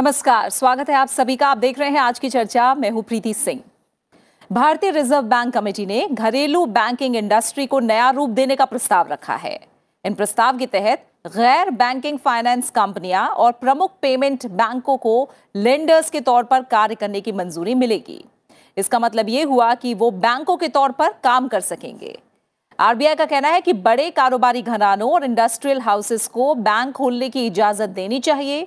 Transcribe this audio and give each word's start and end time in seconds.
नमस्कार, 0.00 0.48
स्वागत 0.50 0.90
है 0.90 0.94
आप 0.96 1.08
सभी 1.08 1.34
का। 1.36 1.48
आप 1.48 1.58
देख 1.58 1.78
रहे 1.78 1.88
हैं 1.90 1.98
आज 2.00 2.18
की 2.18 2.28
चर्चा। 2.30 2.74
मैं 2.74 2.90
हूँ 2.90 3.02
प्रीति 3.02 3.32
सिंह। 3.34 3.60
भारतीय 4.50 4.90
रिज़र्व 4.90 5.22
बैंक 5.22 5.52
कमेटी 5.54 5.84
ने 5.86 6.06
घरेलू 6.08 6.64
बैंकिंग 6.68 7.16
इंडस्ट्री 7.16 7.66
को 7.66 7.80
नया 7.80 8.08
रूप 8.10 8.30
देने 8.30 8.56
का 8.56 8.64
प्रस्ताव 8.64 9.08
रखा 9.08 9.34
है। 9.34 9.58
इन 10.04 10.14
प्रस्ताव 10.14 10.58
के 10.58 10.66
तहत 10.66 11.04
गैर 11.26 11.70
बैंकिंग 11.72 12.18
फाइनेंस 12.18 12.70
कंपनियाँ 12.70 13.26
और 13.28 13.52
प्रमुख 13.52 13.92
पेमेंट 14.02 14.46
बैंकों 14.46 14.96
को 14.96 15.28
लेंडर्स 15.54 16.10
के 16.10 16.20
तौर 16.20 16.44
पर 16.44 16.62
कार्य 16.62 16.94
करने 16.94 17.20
की 17.20 17.32
मंजूरी 17.32 17.74
मिलेगी। 17.74 18.24
इसका 18.76 18.98
मतलब 18.98 19.28
ये 19.28 19.42
हुआ 19.42 19.74
कि 19.74 19.94
वो 19.94 20.10
बैंकों 20.10 20.56
के 20.56 20.68
तौर 20.70 20.92
पर 20.92 21.14
काम 21.24 21.48
कर 21.48 21.60
सकेंगे। 21.60 22.18
आरबीआई 22.78 23.14
का 23.14 23.26
कहना 23.26 23.48
है 23.48 23.60
कि 23.60 23.72
बड़े 23.84 24.10
कारोबारी 24.10 24.62
घरानों 24.62 25.12
और 25.12 25.24
इंडस्ट्रियल 25.24 25.80
हाउसेस 25.80 26.26
को 26.28 26.54
बैंक 26.56 26.94
खोलने 26.94 27.28
की 27.28 27.46
इजाज़त 27.46 27.88
देनी 27.90 28.20
चाहिए। 28.20 28.66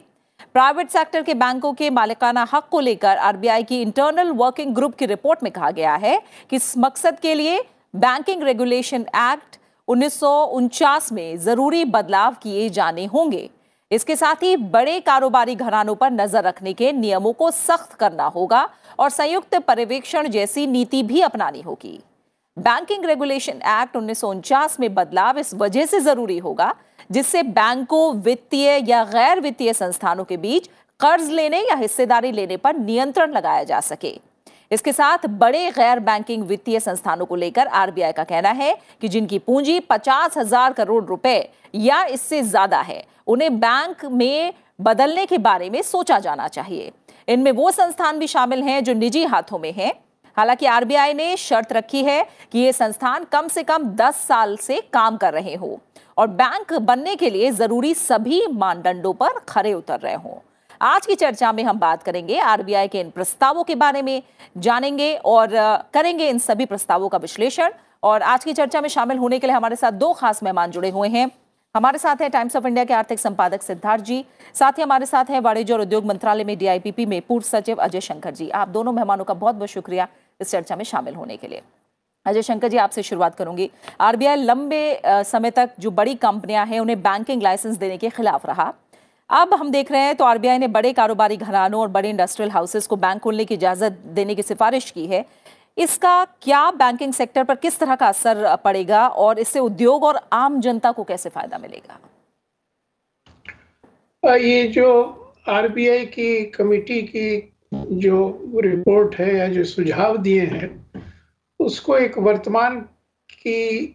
प्राइवेट 0.56 0.90
सेक्टर 0.90 1.22
के 1.24 1.34
बैंकों 1.34 1.72
के 1.74 1.90
मालिकाना 1.90 2.46
हक 2.52 2.68
को 2.72 2.80
लेकर 2.80 3.18
आरबीआई 3.20 3.64
की 3.64 3.82
इंटरनल 3.82 4.32
वर्किंग 4.32 4.74
ग्रुप 4.76 4.96
की 4.96 5.06
रिपोर्ट 5.06 5.44
में 5.44 5.52
कहा 5.52 5.70
गया 5.72 5.96
है 5.96 6.20
कि 6.50 6.56
इस 6.56 6.74
मकसद 6.78 7.18
के 7.20 7.34
लिए 7.36 7.58
बैंकिंग 7.96 8.44
रेगुलेशन 8.44 9.06
एक्ट 9.16 9.58
उन्नीस 9.88 10.20
सौ 10.20 10.34
उनचास 10.52 11.12
में 11.12 11.38
ज़रूरी 11.40 11.84
बदलाव 11.88 12.36
किए 12.44 12.70
जाने 12.70 13.06
होंगे। 13.06 13.50
इसके 13.92 14.16
साथ 14.16 14.44
ही 14.44 14.56
बड़े 14.70 15.00
कारोबारी 15.02 15.56
घरानों 15.56 15.96
पर 15.96 16.12
नज़र 16.12 16.44
रखने 16.44 16.74
के 16.74 16.92
नियमों 16.94 17.34
को 17.34 17.50
सख्त 17.54 17.94
करना 17.96 18.26
होगा 18.28 18.68
और 19.00 19.10
संयुक्त 19.10 19.56
पर्यवेक्षण 19.58 20.28
जैसी 20.30 20.68
नीति 20.68 21.04
भी 21.04 21.22
अपनानी 21.24 21.62
होगी। 21.62 22.00
बैंकिंग 22.58 23.06
रेगुलेशन 23.06 23.62
एक्ट 23.72 23.96
उन्नीस 23.96 24.20
सौ 24.20 24.30
उनचास 24.30 24.80
में 24.80 24.94
बदलाव 24.96 25.38
इस 25.40 25.54
वजह 25.56 25.86
से 25.86 26.00
ज़रूरी 26.02 26.38
होगा 26.40 26.73
जिससे 27.12 27.44
बैंकों, 27.44 28.14
वित्तीय 28.16 28.70
या 28.88 29.04
गैर 29.06 29.40
वित्तीय 29.40 29.73
संस्थानों 29.73 30.23
के 30.23 30.38
बीच 30.38 30.70
कर्ज 31.00 31.30
लेने 31.30 31.60
या 31.60 31.76
हिस्सेदारी 31.76 32.32
लेने 32.32 32.58
पर 32.58 32.76
नियंत्रण 32.76 33.32
लगाया 33.32 33.64
जा 33.64 33.80
सके। 33.82 34.18
इसके 34.72 34.92
साथ 34.94 35.26
बड़े 35.30 35.70
गैर 35.72 36.00
बैंकिंग 36.00 36.44
वित्तीय 36.44 36.80
संस्थानों 36.80 37.26
को 37.26 37.36
लेकर 37.36 37.68
आरबीआई 37.68 38.12
का 38.12 38.23
कहना 38.23 38.50
है 38.52 38.76
कि 39.02 39.08
जिनकी 39.08 39.40
पूंजी 39.40 39.80
पचास 39.80 40.38
हज़ार 40.38 40.73
करोड़ 40.73 41.04
रुपए 41.06 41.38
या 41.76 42.04
इससे 42.06 42.42
ज़्यादा 42.42 42.80
है, 42.80 43.04
उन्हें 43.28 43.60
बैंक 43.60 44.06
में 44.06 44.54
बदलने 44.82 45.26
के 45.26 45.38
बारे 45.38 45.70
में 45.70 45.82
सोचा 45.82 46.20
जाना 46.20 46.48
चाहिए। 46.48 46.92
इनमें 47.28 47.52
वो 47.52 47.72
संस्थान 47.72 48.20
भी 48.20 48.28
शामिल 48.28 48.64
हैं 48.64 48.84
जो 48.84 48.94
निजी 48.94 49.23
हाथों 49.26 49.60
में 49.60 49.72
हैं। 49.73 49.94
हालाँकि 50.38 50.66
आरबीआई 50.66 51.14
ने 51.14 51.36
शर्त 51.38 51.73
रखी 51.73 52.04
है 52.04 52.26
कि 52.52 52.60
ये 52.60 52.72
संस्थान 52.73 53.23
कम 53.23 53.48
से 53.48 53.64
कम 53.64 53.84
10 53.95 54.16
साल 54.28 54.56
से 54.58 54.82
काम 54.94 55.17
कर 55.17 55.34
रहे 55.34 55.56
हो। 55.56 55.80
और 56.17 56.28
बैंक 56.30 56.73
बनने 56.73 57.16
के 57.16 57.30
लिए 57.30 57.52
ज़रूरी 57.52 57.94
सभी 57.94 58.45
मानदंडों 58.47 59.14
पर 59.14 59.39
खरे 59.50 59.73
उतर 59.73 60.00
रहे 60.00 60.16
हों। 60.16 60.36
आज 60.81 61.05
की 61.05 61.16
चर्चा 61.16 61.52
में 61.52 61.64
हम 61.64 61.80
बात 61.80 62.03
करेंगे 62.03 62.39
आरबीआई 62.39 62.88
के 62.88 63.00
इन 63.00 63.09
प्रस्तावों 63.09 63.64
के 63.64 63.75
बारे 63.75 64.02
में, 64.02 64.22
जानेंगे 64.58 65.14
और 65.16 65.50
करेंगे 65.94 66.30
इन 66.30 66.39
सभी 66.39 66.66
प्रस्तावों 66.66 67.09
का 67.09 67.17
विश्लेषण। 67.17 67.72
और 68.03 68.22
आज 68.22 68.44
की 68.44 68.53
चर्चा 68.53 68.81
में 68.81 68.89
शामिल 68.89 69.17
होने 69.17 69.39
के 69.39 69.47
लिए 69.47 69.55
हमारे 69.55 69.75
साथ 69.75 69.92
दो 69.92 70.11
खास 70.14 70.44
मेहमान 70.44 70.72
जुड़े 70.72 70.89
हुए 70.89 71.09
हैं। 71.09 71.30
हमारे 71.75 71.97
साथ 71.97 72.22
हैं 72.22 72.30
टाइम्स 72.31 72.55
ऑफ़ 72.55 72.66
इंडिया 72.67 72.83
के 72.86 72.94
आर्थिक 72.94 73.20
संपादक 73.20 73.61
सिद्धार्थ 73.61 74.03
जी, 74.03 74.25
साथ 74.55 74.72
ही 74.72 74.83
हमारे 74.83 75.05
साथ 75.05 75.30
हैं 75.30 75.39
वाणिज्य 75.39 75.73
और 75.73 75.81
उद्योग 75.81 76.05
मंत्रालय 76.05 76.44
में 76.44 76.58
डीआईपीपी 76.58 77.05
में 77.05 77.22
पूर्व 77.22 77.45
सचिव 77.45 77.77
अजय 77.77 78.02
शंकर 78.02 78.33
जी। 78.33 78.50
आप 78.50 78.70
दोनों 78.70 78.92
मेहमानों 78.92 79.25
का 79.25 79.33
बहुत 79.33 79.55
बहुत 79.55 79.70
शुक्रिया 79.70 80.08
इस 80.42 80.52
चर्चा 80.52 80.75
में 80.75 80.83
शामिल 80.83 81.16
होने 81.16 81.38
के 81.38 81.48
लिए। 81.48 81.61
अजय 82.26 82.42
शंकर 82.42 82.68
जी, 82.68 82.78
आपसे 82.78 83.04
शुरुआत 83.04 83.36
करूँगी। 83.36 83.70
आरबीआई 84.02 84.36
लंबे 84.36 85.02
समय 85.06 85.52
तक 85.52 85.70
जो 85.80 85.92
बड़ी 85.92 86.16
कंपनियाँ 86.18 86.66
हैं, 86.66 86.80
उन्हें 86.80 87.02
बैंकिंग 87.02 87.42
लाइसेंस 87.42 87.78
देने 87.78 87.98
के 87.98 88.10
खिलाफ 88.10 88.46
रहा। 88.46 88.74
अब 89.30 89.54
हम 89.54 89.72
देख 89.72 89.92
रहे 89.92 90.02
हैं 90.02 90.16
तो 90.16 90.26
आरबीआई 90.26 90.58
ने 90.58 90.67
बड़े 90.67 90.92
कारोबारी 90.94 91.38
घरानों 91.38 91.82
और 91.82 91.88
बड़े 91.88 92.10
इंडस्ट्रियल 92.10 92.52
हाउसेस 92.52 92.88
को 92.88 92.95
बैंक 92.95 93.22
खोलने 93.22 93.45
की 93.45 93.54
इजाज़त 93.54 93.92
देने 94.16 94.36
की 94.36 94.42
सिफारिश 94.44 94.89
की 94.92 95.06
है। 95.08 95.26
इसका 95.78 96.23
क्या 96.42 96.70
बैंकिंग 96.72 97.14
सेक्टर 97.14 97.44
पर 97.44 97.56
किस 97.56 97.80
तरह 97.80 97.95
का 97.95 98.08
असर 98.08 98.56
पड़ेगा 98.64 99.08
और 99.08 99.39
इससे 99.39 99.60
उद्योग 99.60 100.04
और 100.04 100.20
आम 100.33 100.60
जनता 100.62 100.92
को 100.92 101.04
कैसे 101.04 101.30
फ़ायदा 101.30 101.58
मिलेगा? 101.58 102.00
ये 104.23 104.67
जो 104.67 104.88
आरबीआई 105.50 106.06
की 106.08 106.44
कमेटी 106.52 107.02
की 107.06 107.56
जो 107.73 108.17
रिपोर्ट 108.64 109.16
है 109.16 109.36
या 109.36 109.48
जो 109.48 109.64
सुझाव 109.66 110.17
दिए 110.17 110.42
हैं 110.45 110.83
उसको 111.59 111.97
एक 111.97 112.17
वर्तमान 112.17 112.80
की 113.30 113.86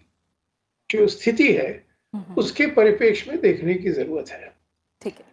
जो 0.91 1.07
स्थिति 1.07 1.53
है 1.53 1.71
उसके 2.37 2.67
परिप्रेक्ष्य 2.67 3.31
में 3.31 3.41
देखने 3.41 3.75
की 3.75 3.91
ज़रूरत 3.91 4.31
है। 4.31 4.55
ठीक 5.03 5.15
है। 5.15 5.25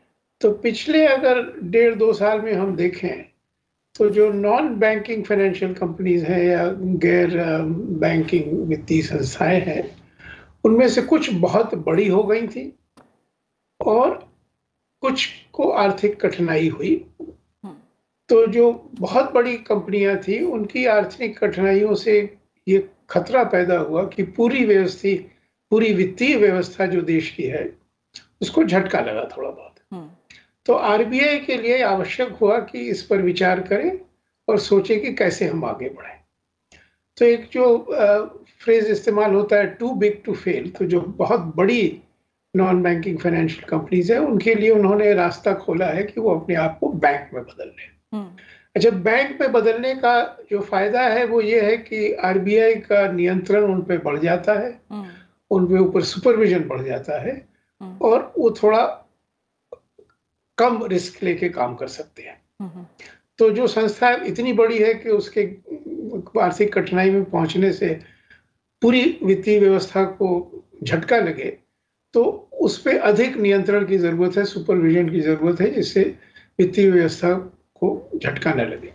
तो 0.41 0.51
पिछले 0.53 1.05
अगर 1.07 1.41
डेढ़ 1.63 1.95
दो 1.95 2.11
साल 2.13 2.41
में 2.41 2.53
हम 2.53 2.75
देखें 2.75 3.25
तो 3.95 4.09
जो 4.09 4.29
नॉन 4.31 4.75
बैंकिंग 4.75 5.23
फाइनेंशियल 5.25 5.73
कंपनीज़ 5.73 6.25
हैं 6.25 6.43
या 6.43 6.65
गैर 7.03 7.37
बैंकिंग 7.99 8.67
वित्तीय 8.67 9.01
संस्थाएँ 9.01 9.59
हैं 9.61 9.83
उनमें 10.63 10.87
से 10.89 11.01
कुछ 11.01 11.29
बहुत 11.33 11.75
बड़ी 11.75 12.07
हो 12.07 12.23
गई 12.23 12.47
थी 12.47 12.71
और 13.79 14.13
कुछ 15.03 15.27
को 15.53 15.69
आर्थिक 15.69 16.19
कठिनाई 16.21 16.67
हुई। 16.69 16.95
तो 18.29 18.45
जो 18.47 18.91
बहुत 18.99 19.33
बड़ी 19.33 19.57
कंपनियाँ 19.57 20.17
थी 20.17 20.43
उनकी 20.43 20.85
आर्थिक 20.85 21.37
कठिनाइयों 21.39 21.95
से 21.95 22.37
ये 22.67 22.89
खतरा 23.09 23.43
पैदा 23.43 23.77
हुआ 23.77 24.05
कि 24.05 24.23
पूरी 24.23 24.65
व्यवस्थित 24.65 25.31
पूरी 25.69 25.93
वित्तीय 25.93 26.35
व्यवस्था 26.35 26.85
जो 26.85 27.01
देश 27.01 27.29
की 27.31 27.43
है 27.43 27.77
उसको 28.41 28.63
झटका 28.63 28.99
लगा 28.99 29.29
थोड़ा 29.37 29.49
बहुत। 29.49 29.75
हम्म। 29.93 30.09
तो 30.65 30.73
आरबीआई 30.73 31.39
के 31.39 31.57
लिए 31.57 31.81
आवश्यक 31.83 32.29
हुआ 32.29 32.59
कि 32.59 32.79
इस 32.79 33.01
पर 33.01 33.21
विचार 33.21 33.59
करें 33.59 33.99
और 34.47 34.59
सोचे 34.59 34.95
कि 34.95 35.13
कैसे 35.13 35.45
हम 35.45 35.65
आगे 35.65 35.89
बढ़ें। 35.89 36.19
तो 37.17 37.25
एक 37.25 37.49
जो 37.51 37.77
फ्रेज 38.61 38.85
इस्तेमाल 38.85 39.33
होता 39.33 39.55
है 39.55 39.67
टू 39.67 39.93
बिग 39.93 40.21
टू 40.25 40.33
फेल 40.33 40.69
तो 40.69 40.85
जो 40.85 41.01
बहुत 41.01 41.53
बड़ी 41.55 42.01
नॉन 42.55 42.81
बैंकिंग 42.83 43.17
फाइनेंशियल 43.19 43.69
कंपनीज़ 43.69 44.13
है 44.13 44.19
उनके 44.19 44.55
लिए 44.55 44.69
उन्होंने 44.69 45.13
रास्ता 45.13 45.53
खोला 45.53 45.85
है 45.85 46.03
कि 46.03 46.21
वो 46.21 46.39
अपने 46.39 46.55
आप 46.55 46.77
को 46.79 46.89
बैंक 46.89 47.29
में 47.33 47.43
बदल 47.43 47.67
लें 47.67 47.94
अच्छा 48.75 48.89
बैंक 48.89 49.41
में 49.41 49.51
बदलने 49.51 49.95
का 49.95 50.37
जो 50.51 50.61
फ़ायदा 50.61 51.01
है 51.01 51.25
वो 51.25 51.41
ये 51.41 51.61
है 51.61 51.77
कि 51.77 52.13
आरबीआई 52.13 52.75
का 52.75 53.11
नियंत्रण 53.11 53.63
उन 53.63 53.81
पर 53.81 53.97
बढ़ 53.97 54.19
जाता 54.19 54.53
है। 54.53 54.81
हम्म। 54.91 55.07
उन 55.51 55.67
पे 55.67 55.77
ऊपर 55.79 56.01
सुपरविजन 56.01 56.63
बढ़ 56.63 56.81
जाता 56.81 57.21
है। 57.21 57.47
हम्म। 57.81 57.97
और 57.97 58.33
वो 58.37 58.51
थोड़ा 58.51 59.11
कम 60.57 60.85
रिस्क 60.85 61.23
लेके 61.23 61.49
काम 61.49 61.75
कर 61.75 61.87
सकते 61.87 62.23
हैं। 62.23 62.41
तो 63.37 63.49
जो 63.49 63.67
संस्था 63.67 64.11
इतनी 64.11 64.53
बड़ी 64.53 64.79
है 64.79 64.93
कि 64.93 65.09
उसके 65.09 65.41
आर्थिक 66.41 66.73
कठिनाई 66.73 67.09
में 67.09 67.23
पहुँचने 67.23 67.73
से 67.73 67.99
पूरी 68.81 69.19
वित्तीय 69.23 69.59
व्यवस्था 69.59 70.03
को 70.03 70.63
झटका 70.83 71.17
लगे 71.17 71.57
तो 72.13 72.49
उस 72.53 72.81
पर 72.81 72.97
अधिक 72.97 73.37
नियंत्रण 73.37 73.85
की 73.85 73.97
ज़रूरत 73.97 74.37
है 74.37 74.45
सुपरविजन 74.45 75.09
की 75.09 75.21
ज़रूरत 75.21 75.61
है 75.61 75.69
जिससे 75.71 76.15
वित्तीय 76.59 76.91
व्यवस्था 76.91 77.54
को 77.85 78.19
झटका 78.19 78.53
न 78.53 78.69
लगे 78.69 78.93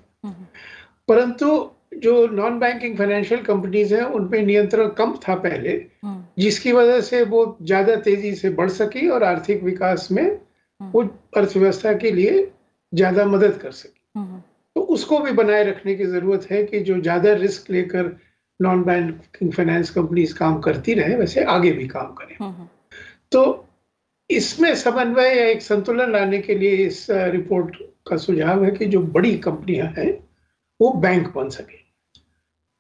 परंतु 1.09 1.71
जो 1.99 2.27
नॉन 2.29 2.59
बैंकिंग 2.59 2.97
फाइनेंशियल 2.99 3.41
कंपनीज़ 3.43 3.95
हैं 3.95 4.03
उन 4.17 4.29
पे 4.29 4.43
नियंत्रण 4.43 4.89
कम 4.99 5.17
था 5.29 5.35
पहले 5.39 5.73
जिसकी 6.39 6.73
वजह 6.73 7.01
से 7.01 7.23
वो 7.25 7.41
ज़्यादा 7.63 7.97
तेज़ी 8.03 8.35
से 8.35 8.51
बढ़ 8.61 8.69
सकी 8.71 9.09
और 9.09 9.25
आर्थिक 9.25 9.63
विकास 9.65 10.09
में 10.11 10.27
वो 10.81 11.03
अर्थव्यवस्था 11.37 11.93
के 11.95 12.11
लिए 12.11 12.47
ज़्यादा 12.93 13.25
मदद 13.27 13.59
कर 13.63 13.71
सकी। 13.73 14.23
तो 14.77 14.81
उसको 14.95 15.19
भी 15.19 15.33
बनाए 15.33 15.65
रखने 15.65 15.95
की 15.95 16.05
ज़रूरत 16.07 16.47
है 16.51 16.63
कि 16.65 16.81
जो 16.81 17.01
ज़्यादा 17.01 17.33
रिस्क 17.35 17.71
लेकर 17.71 18.17
नॉन 18.61 18.83
बैंकिंग 18.85 19.53
फाइनेंस 19.53 19.91
कंपनीज़ 19.91 20.35
काम 20.35 20.61
करती 20.61 20.95
रहे 20.95 21.17
वैसे 21.17 21.45
आगे 21.57 21.73
भी 21.73 21.87
काम 21.89 22.15
करें। 22.15 22.69
तो 23.33 23.43
इसमें 24.31 24.75
समन्वय 24.77 25.37
या 25.37 25.47
एक 25.47 25.63
संतुलन 25.63 26.13
लाने 26.13 26.39
के 26.39 26.55
लिए 26.55 26.77
इस 26.87 27.07
रिपोर्ट 27.11 27.77
का 28.07 28.17
सुझाव 28.17 28.65
है 28.65 28.71
कि 28.71 28.87
जो 28.87 29.01
बड़ी 29.15 29.37
कंपनियाँ 29.39 29.87
हैं 29.99 30.11
वो 30.81 30.93
बैंक 31.01 31.29
बन 31.35 31.49
सके। 31.51 31.79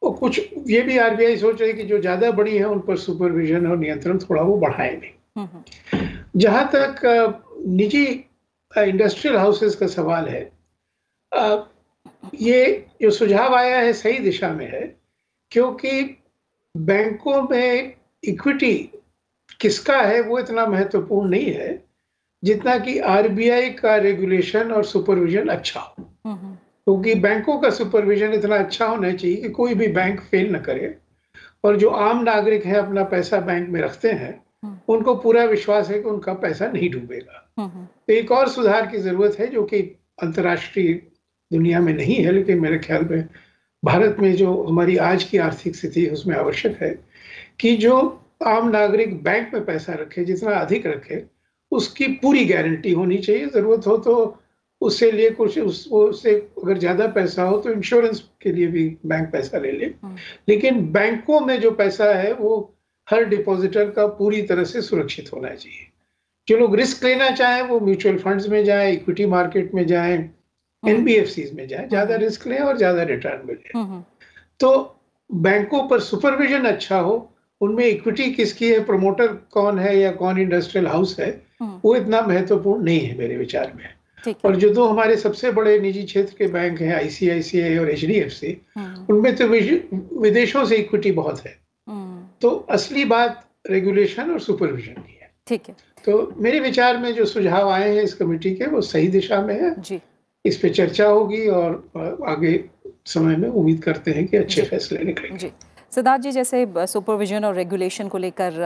और 0.03 0.15
कुछ 0.17 0.41
ये 0.69 0.81
भी 0.83 0.97
आरबीआई 0.99 1.37
सोच 1.37 1.61
रही 1.63 1.73
कि 1.73 1.83
जो 1.85 1.99
ज़्यादा 2.01 2.31
बड़ी 2.33 2.57
है 2.57 2.65
उन 2.65 2.81
पर 2.81 2.97
सुपरविजन 2.99 3.67
और 3.67 3.77
नियंत्रण 3.79 4.19
थोड़ा 4.19 4.43
वो 4.43 4.57
बढ़ाए 4.59 4.97
नहीं 4.97 5.99
जहाँ 6.37 6.69
तक 6.75 7.01
निजी 7.69 8.05
इंडस्ट्रियल 8.73 9.37
हाउसेस 9.37 9.75
का 9.77 9.87
सवाल 9.89 10.29
है 10.29 10.43
ये 12.41 12.87
जो 13.03 13.11
सुझाव 13.11 13.55
आया 13.55 13.79
है 13.79 13.93
सही 13.93 14.19
दिशा 14.19 14.49
में 14.53 14.67
है 14.67 14.83
क्योंकि 15.53 16.03
बैंकों 16.75 17.43
में 17.43 17.95
इक्विटी 18.23 18.75
किसका 19.61 20.01
है 20.01 20.21
वो 20.23 20.39
इतना 20.39 20.67
महत्वपूर्ण 20.67 21.29
नहीं 21.31 21.53
है। 21.53 21.71
जितना 22.43 22.77
कि 22.79 22.99
आरबीआई 22.99 23.71
का 23.71 23.97
रेगुलेशन 23.97 24.71
और 24.73 24.85
सुपरविजन 24.85 25.49
अच्छा 25.49 25.81
हो 25.81 25.95
हम्म, 26.27 26.37
हम्म। 26.37 26.55
क्योंकि 26.55 27.15
तो 27.15 27.21
बैंकों 27.21 27.59
का 27.59 27.71
सुपरविजन 27.71 28.33
इतना 28.33 28.57
अच्छा 28.57 28.87
होना 28.87 29.13
चाहिए 29.13 29.37
कि 29.37 29.49
कोई 29.51 29.75
भी 29.75 29.89
बैंक 29.89 30.21
फेल 30.21 30.55
न 30.55 30.59
करे 30.61 30.95
और 31.65 31.77
जो 31.77 31.89
आम 31.89 32.23
नागरिक 32.23 32.65
है 32.65 32.75
अपना 32.75 33.05
पैसा 33.05 33.41
बैंक 33.41 33.69
में 33.69 33.81
रखते 33.81 34.11
हैं 34.13 34.33
हम्म। 34.65 34.93
उनको 34.95 35.15
पूरा 35.15 35.45
विश्वास 35.45 35.91
है 35.91 35.99
कि 35.99 36.09
उनका 36.09 36.35
पैसा 36.37 36.67
नहीं 36.67 36.91
डूबेगा 36.91 37.47
तो 37.59 38.13
एक 38.13 38.33
और 38.33 38.49
सुधार 38.49 38.87
की 38.87 38.99
ज़रूरत 38.99 39.39
है 39.41 39.47
जो 39.47 39.63
कि 39.65 39.81
अंतर्राष्ट्रीय 40.23 40.93
दुनिया 41.51 41.81
में 41.81 41.93
नहीं 41.93 42.17
है 42.17 42.33
लेकिन 42.33 42.61
मेरे 42.61 42.79
ख्याल 42.79 43.05
में 43.05 43.29
भारत 43.83 44.17
में 44.21 44.35
जो 44.37 44.63
हमारी 44.63 44.97
आज 45.03 45.25
की 45.25 45.39
आर्थिक 45.39 45.77
स्थिति 45.77 46.05
है 46.05 46.11
उसमें 46.11 46.37
आवश्यक 46.37 46.83
है 46.83 46.91
कि 47.61 47.77
जो 47.77 47.97
आम 48.47 48.69
नागरिक 48.69 49.23
बैंक 49.23 49.55
में 49.55 49.65
पैसा 49.65 49.93
रखे 49.93 50.25
जितना 50.25 50.55
अधिक 50.55 50.87
रखे 50.87 51.25
उसकी 51.73 52.07
पूरी 52.23 52.45
गारंटी 52.45 52.93
होनी 52.93 53.19
चाहिए। 53.19 53.47
ज़रूरत 53.47 53.87
हो 53.87 53.97
तो 53.99 54.37
उससे 54.81 55.11
लिए 55.13 55.31
कुछ 55.31 55.59
उस 55.59 55.87
उससे 55.89 56.35
अगर 56.63 56.79
ज़्यादा 56.79 57.07
पैसा 57.15 57.43
हो 57.43 57.57
तो 57.61 57.71
इंश्योरेंस 57.73 58.23
के 58.43 58.53
लिए 58.53 58.67
भी 58.67 58.89
बैंक 59.07 59.31
पैसा 59.33 59.59
ले 59.59 59.73
ले। 59.73 59.87
लेकिन 60.49 60.81
बैंकों 60.93 61.41
में 61.41 61.61
जो 61.61 61.71
पैसा 61.71 62.13
है 62.15 62.33
वो 62.33 62.59
हर 63.09 63.25
डिपॉजिटर 63.25 63.91
का 63.91 64.07
पूरी 64.19 64.43
तरह 64.43 64.65
से 64.65 64.83
सुरक्षित 64.83 65.33
होना 65.33 65.49
चाहिए। 65.49 65.87
जो 66.49 66.57
लोग 66.57 66.77
रिस्क 66.77 67.05
लेना 67.05 67.31
चाहें 67.31 67.63
वो 67.63 67.81
म्यूचुअल 67.81 68.19
फंड्स 68.19 68.49
में 68.49 68.65
जाएँ 68.65 68.93
इक्विटी 68.93 69.27
मार्केट 69.27 69.75
में 69.75 69.87
जाएँ 69.87 70.17
एनबीएफसी 70.83 71.51
में 71.55 71.67
जाएँ 71.69 71.89
ज़्यादा 71.89 72.17
रिस्क 72.17 72.47
लें 72.47 72.59
और 72.59 72.77
ज़्यादा 72.77 73.03
रिटर्न 73.03 73.47
मिले 73.47 74.01
तो 74.61 74.71
बैंकों 75.31 75.87
पर 75.89 76.01
सुपरविजन 76.01 76.65
अच्छा 76.65 76.99
हो 76.99 77.30
उनमें 77.61 77.85
इक्विटी 77.87 78.31
किसकी 78.31 78.71
है? 78.71 78.85
प्रमोटर 78.85 79.27
कौन 79.51 79.79
है 79.79 79.99
या 79.99 80.11
कौन 80.13 80.39
इंडस्ट्रियल 80.39 80.87
हाउस 80.87 81.19
है? 81.21 81.31
वो 81.63 81.95
इतना 81.97 82.21
महत्वपूर्ण 82.21 82.85
नहीं 82.85 83.01
है 83.01 83.17
मेरे 83.19 83.37
विचार 83.37 83.73
में। 83.77 84.35
और 84.45 84.57
जो 84.57 84.69
दो 84.75 84.87
हमारे 84.87 85.17
सबसे 85.17 85.51
बड़े 85.53 85.79
निजी 85.81 86.03
क्षेत्र 86.03 86.35
के 86.39 86.47
बैंक 86.47 86.81
हैं 86.81 86.95
आईसीआईसीआई 86.95 87.77
और 87.79 87.91
एच 87.91 88.05
डी 88.05 88.15
एफ़ 88.15 88.33
सी 88.33 88.57
उनमें 89.11 89.35
तो 89.37 89.47
विदेशों 90.21 90.65
से 90.65 90.77
इक्विटी 90.77 91.13
बहुत 91.13 91.41
है। 91.41 91.57
तो 92.43 92.51
असली 92.71 93.05
बात 93.05 93.47
रेगुलेशन 93.71 94.31
और 94.31 94.41
सुपरविजन 94.41 95.01
की 95.03 95.19
है। 95.23 95.31
ठीक 95.47 95.63
है। 95.69 95.75
तो 96.05 96.35
मेरे 96.39 96.61
विचार 96.61 96.99
में 96.99 97.13
जो 97.15 97.25
सुझाव 97.25 97.71
आए 97.71 97.95
हैं 97.95 98.03
इस 98.03 98.15
कमेटी 98.15 98.55
के 98.55 98.67
वो 98.67 98.81
सही 98.81 99.09
दिशा 99.09 99.41
में 99.43 99.55
है। 99.55 99.75
जी। 99.81 100.01
इस 100.45 100.57
पे 100.57 100.69
चर्चा 100.71 101.07
होगी 101.07 101.47
और 101.49 102.19
आगे 102.27 102.53
समय 103.07 103.37
में 103.37 103.49
उम्मीद 103.49 103.83
करते 103.83 104.11
हैं 104.11 104.27
कि 104.27 104.37
अच्छे 104.37 104.63
फैसले 104.63 105.03
निकलेंगे। 105.05 105.39
जी। 105.39 105.51
सिद्धार्थ 105.93 106.23
जी, 106.23 106.31
जैसे 106.33 106.87
सुपरविजन 106.87 107.45
और 107.45 107.55
रेगुलेशन 107.55 108.09
को 108.09 108.19
लेकर 108.19 108.61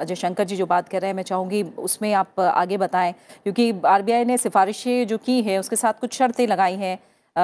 अजय 0.00 0.14
शंकर 0.14 0.44
जी 0.44 0.56
जो 0.56 0.66
बात 0.66 0.88
कर 0.88 1.00
रहे 1.00 1.08
हैं, 1.08 1.16
मैं 1.16 1.22
चाहूँगी 1.22 1.62
उसमें 1.62 2.12
आप 2.14 2.40
आगे 2.40 2.76
बताएँ, 2.78 3.12
क्योंकि 3.44 3.72
आरबीआई 3.86 4.24
ने 4.24 4.36
सिफारिशें 4.38 5.06
जो 5.06 5.18
की 5.18 5.40
हैं, 5.42 5.58
उसके 5.58 5.76
साथ 5.76 6.00
कुछ 6.00 6.14
शर्तें 6.14 6.46
लगाई 6.46 6.76
हैं। 6.76 6.98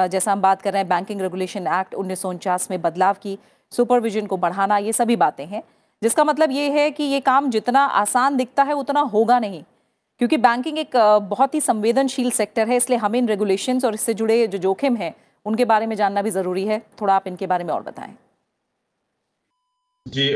जैसा 0.09 0.31
हम 0.31 0.41
बात 0.41 0.61
कर 0.61 0.73
रहे 0.73 0.81
हैं 0.81 0.89
बैंकिंग 0.89 1.21
रेगुलेशन 1.21 1.67
एक्ट 1.69 1.93
उन्नीस 1.95 2.21
सौ 2.21 2.29
उनचास 2.29 2.69
में 2.71 2.81
बदलाव 2.81 3.15
की 3.23 3.37
सुपरविजन 3.71 4.25
को 4.25 4.37
बढ़ाना, 4.37 4.77
ये 4.77 4.93
सभी 4.93 5.15
बातें 5.17 5.45
हैं, 5.45 5.63
जिसका 6.01 6.23
मतलब 6.23 6.51
ये 6.51 6.69
है 6.71 6.89
कि 6.91 7.03
ये 7.05 7.19
काम 7.21 7.49
जितना 7.49 7.85
आसान 7.95 8.37
दिखता 8.37 8.63
है, 8.63 8.73
उतना 8.75 9.01
होगा 9.13 9.39
नहीं, 9.39 9.63
क्योंकि 10.21 10.37
बैंकिंग 10.39 10.77
एक 10.79 10.97
बहुत 11.29 11.55
ही 11.55 11.61
संवेदनशील 11.61 12.31
सेक्टर 12.33 12.67
है, 12.67 12.75
इसलिए 12.75 12.97
हमें 12.99 13.19
इन 13.19 13.27
रेगुलेशंस 13.27 13.85
और 13.85 13.93
इससे 13.93 14.13
जुड़े 14.13 14.45
जो 14.47 14.57
जोखिम 14.59 14.95
हैं, 14.95 15.13
उनके 15.45 15.65
बारे 15.65 15.87
में 15.87 15.95
जानना 15.95 16.21
भी 16.21 16.29
ज़रूरी 16.31 16.65
है। 16.65 16.79
थोड़ा 17.01 17.13
आप 17.15 17.27
इनके 17.27 17.47
बारे 17.47 17.63
में 17.63 17.73
और 17.73 17.81
बताएँ। 17.83 18.13
जी 20.07 20.29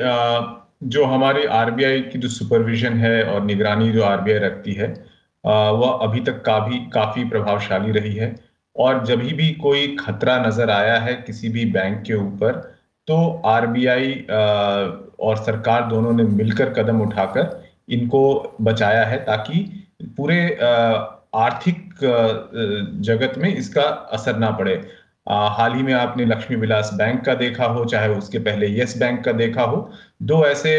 जो 0.90 1.04
हमारी 1.06 1.44
आरबीआई 1.56 2.00
की 2.04 2.20
जो 2.20 2.30
सुपरविजन 2.30 2.94
है 2.98 3.24
और 3.26 3.44
निगरानी 3.44 3.92
जो 3.92 4.04
आरबीआई 4.04 4.40
रखती 4.40 4.74
है 4.74 4.88
वह 5.44 6.00
अभी 6.04 6.20
तक 6.22 6.42
काफ़ी 6.46 6.78
काफ़ी 6.94 7.24
प्रभावशाली 7.26 7.92
रही 7.92 8.16
है। 8.16 8.36
और 8.76 9.04
जब 9.06 9.20
भी 9.36 9.50
कोई 9.56 9.96
खतरा 10.00 10.38
नज़र 10.40 10.70
आया 10.70 10.98
है 11.00 11.14
किसी 11.18 11.50
भी 11.50 11.66
बैंक 11.72 12.02
के 12.04 12.14
ऊपर 12.16 12.60
तो 13.08 13.18
आरबीआई 13.46 14.14
और 15.20 15.38
सरकार 15.38 15.88
दोनों 15.88 16.14
ने 16.14 16.24
मिलकर 16.24 16.74
कदम 16.74 17.02
उठाकर 17.02 17.64
इनको 17.90 18.22
बचाया 18.62 19.06
है 19.06 19.18
ताकि 19.26 19.64
पूरे 20.18 20.40
आर्थिक 21.38 21.78
जगत 23.04 23.34
में 23.38 23.54
इसका 23.56 23.82
असर 24.14 24.38
ना 24.38 24.50
पड़े। 24.52 24.76
हाल 25.32 25.74
ही 25.74 25.84
में 25.84 25.94
आपने 25.94 26.26
लक्ष्मी 26.26 26.58
विलास 26.58 26.90
बैंक 26.94 27.24
का 27.26 27.34
देखा 27.36 27.66
हो 27.66 27.84
चाहे 27.86 28.10
उसके 28.10 28.40
पहले 28.40 28.68
यस 28.80 28.98
बैंक 28.98 29.24
का 29.26 29.32
देखा 29.34 29.64
हो। 29.64 29.90
दो 30.24 30.44
ऐसे 30.46 30.72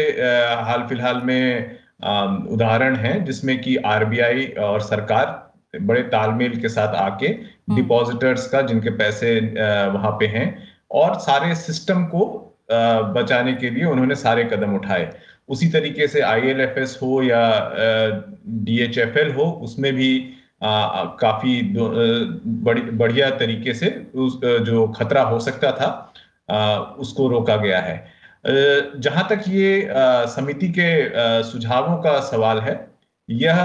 हाल 0.61 0.85
फ़िलहाल 0.89 1.21
में 1.23 1.77
उदाहरण 2.51 2.95
हैं 2.95 3.23
जिसमें 3.25 3.59
कि 3.61 3.75
आरबीआई 3.87 4.45
और 4.59 4.81
सरकार 4.81 5.79
बड़े 5.81 6.01
तालमेल 6.03 6.59
के 6.61 6.69
साथ 6.69 6.95
आके 6.97 7.27
डिपॉजिटर्स 7.75 8.47
का 8.47 8.61
जिनके 8.61 8.89
पैसे 8.97 9.39
वहाँ 9.93 10.11
पे 10.11 10.27
हैं 10.27 10.47
और 10.91 11.15
सारे 11.19 11.55
सिस्टम 11.55 12.03
को 12.05 12.25
बचाने 13.15 13.53
के 13.53 13.69
लिए 13.69 13.85
उन्होंने 13.85 14.15
सारे 14.15 14.43
कदम 14.43 14.75
उठाए। 14.75 15.09
उसी 15.49 15.67
तरीके 15.69 16.07
से 16.07 16.21
आईएलएफएस 16.21 16.97
हो 17.01 17.21
या 17.23 17.41
डीएचएफएल 18.47 19.31
हो 19.31 19.43
उसमें 19.63 19.93
भी 19.93 20.11
आ, 20.63 21.03
काफ़ी 21.19 21.61
बड़ी 22.65 22.81
बढ़िया 22.81 23.29
तरीके 23.37 23.73
से 23.73 23.87
उस 24.15 24.39
जो 24.63 24.87
खतरा 24.87 25.21
हो 25.23 25.39
सकता 25.39 25.71
था 25.71 25.87
आ, 26.49 26.77
उसको 26.77 27.27
रोका 27.27 27.55
गया 27.55 27.79
है। 27.79 27.95
जहाँ 28.45 29.27
तक 29.29 29.43
ये 29.47 29.87
समिति 30.29 30.67
के 30.69 31.43
सुझावों 31.43 31.97
का 31.97 32.19
सवाल 32.21 32.59
है 32.59 32.75
यह 33.29 33.61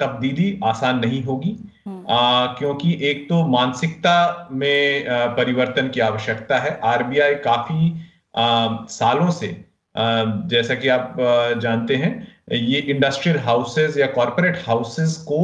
तब्दीली 0.00 0.58
आसान 0.64 0.98
नहीं 0.98 1.22
होगी 1.24 1.56
आ, 1.88 2.46
क्योंकि 2.54 2.98
एक 3.02 3.28
तो 3.28 3.42
मानसिकता 3.48 4.48
में 4.52 5.04
परिवर्तन 5.36 5.88
की 5.88 6.00
आवश्यकता 6.00 6.58
है। 6.58 6.78
आरबीआई 6.84 7.34
काफ़ी 7.44 7.92
आ, 8.36 8.68
सालों 8.88 9.30
से 9.30 9.46
आ, 9.94 10.24
जैसा 10.48 10.74
कि 10.74 10.88
आप 10.88 11.16
जानते 11.62 11.96
हैं 11.96 12.12
ये 12.52 12.78
इंडस्ट्रियल 12.78 13.38
हाउसेस 13.38 13.96
या 13.98 14.06
कॉरपोरेट 14.06 14.62
हाउसेस 14.66 15.16
को 15.28 15.40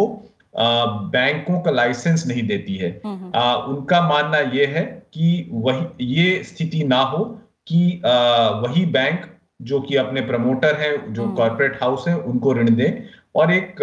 बैंकों 0.58 1.60
का 1.60 1.70
लाइसेंस 1.70 2.26
नहीं 2.26 2.42
देती 2.42 2.76
है। 2.76 2.90
आ, 3.34 3.54
उनका 3.54 4.00
मानना 4.08 4.38
यह 4.38 4.68
है 4.68 4.84
कि 5.14 5.48
वही 5.52 6.14
ये 6.14 6.42
स्थिति 6.44 6.84
ना 6.84 7.00
हो 7.02 7.24
कि 7.66 8.02
आ, 8.06 8.48
वही 8.48 8.84
बैंक 8.86 9.26
जो 9.62 9.80
कि 9.80 9.96
अपने 9.96 10.20
प्रमोटर 10.20 10.74
हैं 10.74 11.12
जो 11.14 11.28
कॉरपोरेट 11.28 11.78
हाउस 11.82 12.04
है 12.08 12.16
उनको 12.16 12.54
ऋण 12.54 12.74
दें 12.76 13.02
और 13.34 13.52
एक 13.52 13.76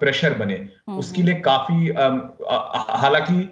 प्रेशर 0.00 0.34
बने। 0.34 0.58
उसके 0.98 1.22
लिए 1.22 1.34
काफ़ी 1.34 1.88
हालाँकि 3.00 3.48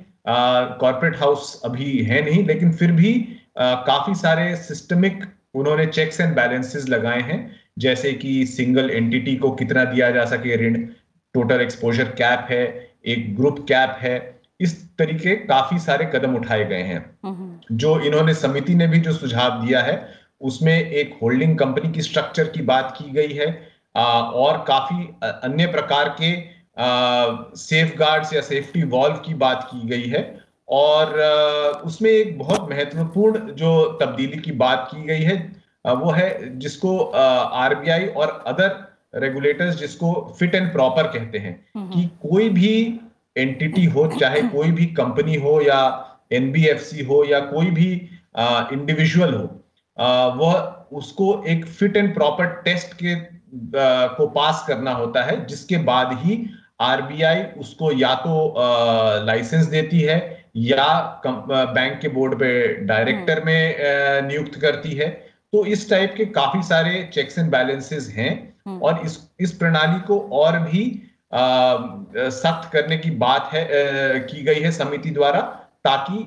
कॉरपोरेट 0.81 1.17
हाउस 1.17 1.61
अभी 1.65 1.99
है 2.03 2.25
नहीं 2.25 2.45
लेकिन 2.47 2.73
फिर 2.73 2.93
भी 2.93 3.13
आ, 3.59 3.75
काफ़ी 3.75 4.15
सारे 4.15 4.55
सिस्टमिक 4.57 5.25
उन्होंने 5.55 5.87
चेक्स 5.87 6.21
एंड 6.21 6.35
बैलेंसेस 6.37 6.89
लगाए 6.89 7.21
हैं 7.21 7.39
जैसे 7.79 8.13
कि 8.13 8.47
सिंगल 8.47 8.91
एंटिटी 8.91 9.37
को 9.37 9.51
कितना 9.51 9.85
दिया 9.85 10.11
जा 10.11 10.25
सके 10.25 10.57
ऋण 10.57 10.75
टोटल 11.39 11.61
एक्सपोजर 11.61 12.05
कैप 12.05 12.47
है 12.51 12.63
एक 13.07 13.35
ग्रुप 13.37 13.59
कैप 13.69 13.99
है 14.01 14.17
इस 14.61 14.73
तरीके 14.99 15.35
काफ़ी 15.47 15.79
सारे 15.79 16.05
कदम 16.15 16.35
उठाए 16.37 16.65
गए 16.65 16.83
हैं। 16.83 17.01
जो 17.73 17.99
इन्होंने 18.01 18.35
समिति 18.35 18.75
ने 18.75 18.87
भी 18.87 19.01
जो 19.01 19.13
सुझाव 19.13 19.67
दिया 19.67 19.83
है 19.83 19.97
उसमें 20.41 20.75
एक 20.75 21.19
होल्डिंग 21.23 21.59
कंपनी 21.59 21.93
की 21.93 22.03
स्ट्रक्चर 22.03 22.49
की 22.49 22.63
बात 22.63 22.95
की 22.99 23.11
गई 23.11 23.33
है 23.35 23.47
आ, 23.97 24.21
और 24.21 24.65
काफ़ी 24.69 25.09
अन्य 25.25 25.67
प्रकार 25.67 26.09
के 26.21 26.33
सेफ़ 27.57 27.97
गार्ड्स 27.99 28.33
या 28.35 28.41
सेफ्टी 28.41 28.83
वॉल्व 28.83 29.15
की 29.17 29.35
बात 29.35 29.69
की 29.73 29.89
गई 29.89 30.09
है 30.09 30.23
और 30.69 31.21
आ, 31.21 31.33
उसमें 31.81 32.11
एक 32.11 32.39
बहुत 32.39 32.71
महत्वपूर्ण 32.71 33.55
जो 33.55 33.73
तब्दीली 34.03 34.39
की 34.39 34.53
बात 34.53 34.89
की 34.91 35.03
गई 35.03 35.23
है 35.23 35.37
आ, 35.87 35.93
वो 35.93 36.11
है 36.11 36.59
जिसको 36.59 36.99
आरबीआई 36.99 38.07
और 38.07 38.43
अदर 38.47 38.88
रेगुलेटर्स 39.15 39.77
जिसको 39.77 40.37
फिट 40.39 40.55
एंड 40.55 40.73
प्रॉपर 40.73 41.03
कहते 41.03 41.39
हैं 41.39 41.71
कि 41.93 42.11
कोई 42.29 42.49
भी 42.49 43.01
एंटिटी 43.37 43.85
हो 43.85 44.07
चाहे 44.21 44.43
कोई 44.55 44.71
भी 44.71 44.87
कंपनी 44.87 45.35
हो 45.35 45.61
या 45.61 46.05
एनबीएफसी 46.33 47.05
हो 47.05 47.25
या 47.25 47.41
कोई 47.41 47.71
भी 47.71 48.11
इंडिविजुअल 48.39 49.35
हो 49.35 49.65
आ, 49.99 50.27
वह 50.27 50.75
उसको 50.93 51.45
एक 51.49 51.65
फिट 51.67 51.97
एंड 51.97 52.15
प्रॉपर 52.15 52.47
टेस्ट 52.47 52.95
के 52.95 53.15
आ, 53.15 54.07
को 54.07 54.27
पास 54.27 54.65
करना 54.69 54.93
होता 54.93 55.23
है 55.23 55.47
जिसके 55.47 55.77
बाद 55.77 56.13
ही 56.13 56.51
आरबीआई 56.81 57.43
उसको 57.43 57.93
या 57.93 58.15
तो 58.15 58.55
लाइसेंस 59.27 59.67
देती 59.67 60.01
है 60.01 60.47
या 60.57 61.23
बैंक 61.27 62.01
के 62.01 62.09
बोर्ड 62.09 62.35
पे 62.35 62.75
डायरेक्टर 62.85 63.45
में 63.45 63.79
नियुक्त 64.29 64.61
करती 64.61 64.93
है। 64.93 65.09
तो 65.53 65.65
इस 65.67 65.91
टाइप 65.91 66.15
के 66.17 66.25
काफ़ी 66.25 66.63
सारे 66.63 67.11
चेक्स 67.13 67.39
एंड 67.39 67.51
बैलेंसेस 67.51 68.09
हैं। 68.17 68.31
हम्म। 68.31 68.48
और 68.83 69.01
इस 69.05 69.19
इस 69.41 69.53
प्रणाली 69.59 70.01
को 70.07 70.19
और 70.39 70.59
भी 70.61 70.83
सख्त 71.33 72.71
करने 72.73 72.99
की 72.99 73.11
बात 73.23 73.51
है 73.53 73.63
आ, 73.63 74.19
की 74.27 74.43
गई 74.45 74.61
है 74.61 74.71
समिति 74.73 75.11
द्वारा 75.11 75.41
ताकि 75.85 76.19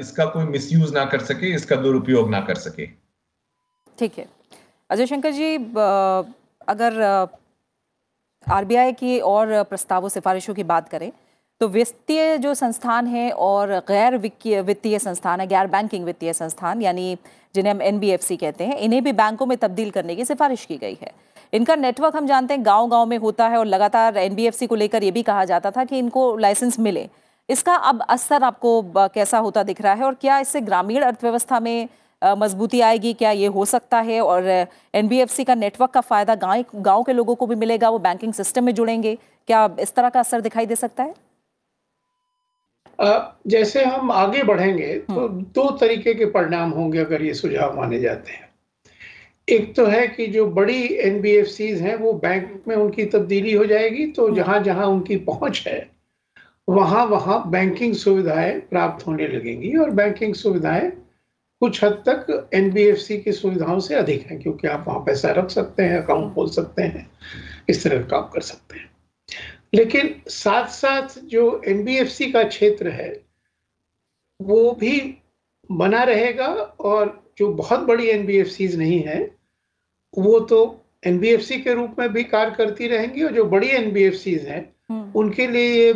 इसका 0.00 0.24
कोई 0.26 0.44
मिसयूज 0.46 0.92
ना 0.94 1.04
कर 1.06 1.20
सके 1.24 1.54
इसका 1.54 1.76
दुरुपयोग 1.78 2.30
ना 2.30 2.40
कर 2.40 2.54
सके। 2.56 2.86
ठीक 3.98 4.18
है। 4.18 4.26
अजय 4.90 5.06
शंकर 5.06 5.30
जी 5.32 5.54
अगर 6.68 7.00
आरबीआई 8.46 8.92
की 8.92 9.18
और 9.26 9.62
प्रस्तावों 9.64 10.08
सिफारिशों 10.10 10.54
की 10.54 10.62
बात 10.64 10.88
करें 10.88 11.10
तो 11.60 11.68
वित्तीय 11.68 12.36
जो 12.38 12.54
संस्थान 12.54 13.06
है 13.06 13.30
और 13.40 13.72
गैर 13.88 14.16
वित्तीय 14.18 14.98
संस्थान 14.98 15.40
है 15.40 15.46
गैर 15.46 15.66
बैंकिंग 15.66 16.04
वित्तीय 16.04 16.32
संस्थान 16.32 16.82
यानी 16.82 17.16
जिन्हें 17.54 17.72
हम 17.72 17.82
एनबीएफसी 17.82 18.36
कहते 18.36 18.64
हैं, 18.64 18.76
इन्हें 18.76 19.02
भी 19.04 19.12
बैंकों 19.12 19.46
में 19.46 19.56
तब्दील 19.58 19.90
करने 19.90 20.16
की 20.16 20.24
सिफारिश 20.24 20.64
की 20.64 20.76
गई 20.76 20.96
है। 21.02 21.12
इनका 21.52 21.74
नेटवर्क 21.76 22.16
हम 22.16 22.26
जानते 22.26 22.54
हैं 22.54 22.64
गाँव 22.66 22.88
गाँव 22.88 23.06
में 23.06 23.16
होता 23.18 23.48
है 23.48 23.58
और 23.58 23.66
लगातार 23.66 24.16
एनबीएफसी 24.18 24.66
को 24.66 24.74
लेकर 24.74 25.02
ये 25.04 25.10
भी 25.10 25.22
कहा 25.22 25.44
जाता 25.44 25.70
था 25.70 25.84
कि 25.84 25.98
इनको 25.98 26.36
लाइसेंस 26.36 26.78
मिले। 26.80 27.08
इसका 27.48 27.74
अब 27.74 28.02
असर 28.02 28.42
आपको 28.42 28.82
कैसा 29.08 29.38
होता 29.38 29.62
दिख 29.62 29.80
रहा 29.80 29.92
है 29.94 30.04
और 30.04 30.14
क्या 30.14 30.38
इससे 30.38 30.60
ग्रामीण 30.60 31.02
अर्थव्यवस्था 31.02 31.60
में 31.60 31.88
मजबूती 32.22 32.80
आएगी? 32.80 33.12
क्या 33.12 33.30
ये 33.30 33.46
हो 33.48 33.64
सकता 33.64 34.00
है? 34.00 34.20
और 34.20 34.46
एनबीएफसी 34.94 35.44
का 35.44 35.54
नेटवर्क 35.54 35.90
का 35.90 36.00
फ़ायदा 36.00 36.34
गाँव 36.36 36.64
गाँव 36.76 37.02
के 37.02 37.12
लोगों 37.12 37.34
को 37.34 37.46
भी 37.46 37.54
मिलेगा, 37.56 37.90
वो 37.90 37.98
बैंकिंग 37.98 38.32
सिस्टम 38.32 38.64
में 38.64 38.74
जुड़ेंगे। 38.74 39.16
क्या 39.48 39.68
इस 39.80 39.94
तरह 39.94 40.08
का 40.08 40.20
असर 40.20 40.40
दिखाई 40.40 40.66
दे 40.66 40.76
सकता 40.76 41.02
है? 41.02 41.14
जैसे 43.46 43.84
हम 43.84 44.10
आगे 44.10 44.42
बढ़ेंगे 44.42 44.98
तो 44.98 45.28
हम्म। 45.28 45.42
दो 45.42 45.70
तरीके 45.70 46.14
के 46.14 46.26
परिणाम 46.26 46.70
होंगे 46.70 46.98
अगर 46.98 47.22
ये 47.22 47.34
सुझाव 47.34 47.76
माने 47.76 48.00
जाते 48.00 48.32
हैं 48.32 48.50
एक 49.48 49.74
तो 49.74 49.86
है 49.86 50.06
कि 50.08 50.26
जो 50.26 50.46
बड़ी 50.46 50.82
एन 51.00 51.22
हैं 51.82 51.94
वो 51.96 52.12
बैंक 52.12 52.62
में 52.68 52.76
उनकी 52.76 53.04
तब्दीली 53.04 53.52
हो 53.52 53.64
जाएगी 53.64 54.06
तो 54.06 54.26
हम्म। 54.26 54.36
जहाँ 54.36 54.62
जहाँ 54.62 54.86
उनकी 54.86 55.16
पहुँच 55.16 55.64
है 55.66 55.90
वहाँ 56.68 57.04
वहाँ 57.06 57.50
बैंकिंग 57.50 57.94
सुविधाएँ 57.94 58.58
प्राप्त 58.60 59.06
होने 59.06 59.28
लगेंगी 59.28 59.76
और 59.76 59.90
बैंकिंग 59.90 60.34
सुविधाएँ 60.34 60.90
कुछ 61.62 61.84
हद 61.84 62.02
तक 62.08 62.50
NBFC 62.54 63.22
की 63.22 63.32
सुविधाओं 63.32 63.80
से 63.80 63.94
अधिक 63.94 64.26
हैं 64.26 64.40
क्योंकि 64.40 64.68
आप 64.68 64.84
वहाँ 64.88 65.00
पैसा 65.00 65.30
रख 65.30 65.50
सकते 65.50 65.82
हैं 65.82 65.98
अकाउंट 65.98 66.34
खोल 66.34 66.48
सकते 66.50 66.82
हैं 66.82 67.10
इस 67.68 67.84
तरह 67.84 68.02
काम 68.02 68.22
कर 68.22 68.40
सकते 68.40 68.78
हैं 68.78 68.91
लेकिन 69.72 70.14
साथ 70.28 70.68
साथ 70.68 71.18
जो 71.24 71.62
एन 71.68 71.84
का 72.32 72.42
क्षेत्र 72.42 72.88
है 72.90 73.10
वो 74.40 74.72
भी 74.72 74.98
बना 75.70 76.02
रहेगा 76.02 76.46
और 76.82 77.32
जो 77.38 77.52
बहुत 77.54 77.80
बड़ी 77.80 78.08
एन 78.08 78.26
नहीं 78.78 79.00
है 79.00 79.20
वो 80.16 80.40
तो 80.40 80.60
एन 81.06 81.20
के 81.64 81.74
रूप 81.74 81.96
में 81.98 82.12
भी 82.12 82.24
कार्य 82.24 82.54
करती 82.54 82.88
रहेंगी 82.88 83.22
और 83.22 83.32
जो 83.32 83.44
बड़ी 83.44 83.68
एन 83.68 83.96
हैं 84.46 84.72
हम्म। 84.90 85.12
उनके 85.18 85.46
लिए 85.46 85.86
ये 85.86 85.92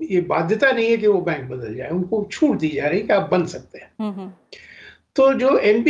ये 0.00 0.20
बाध्यता 0.20 0.70
नहीं 0.72 0.90
है 0.90 0.96
कि 0.96 1.06
वो 1.06 1.20
बैंक 1.20 1.48
बदल 1.50 1.74
जाए 1.74 1.88
उनको 1.88 2.28
छूट 2.32 2.58
दी 2.58 2.68
जा 2.68 2.88
रही 2.88 3.00
है 3.00 3.06
कि 3.06 3.12
आप 3.12 3.28
बन 3.30 3.44
सकते 3.46 3.78
हैं 3.78 3.90
हम्म, 4.00 4.12
हम्म। 4.12 4.32
तो 5.16 5.32
जो 5.34 5.56
एन 5.58 5.84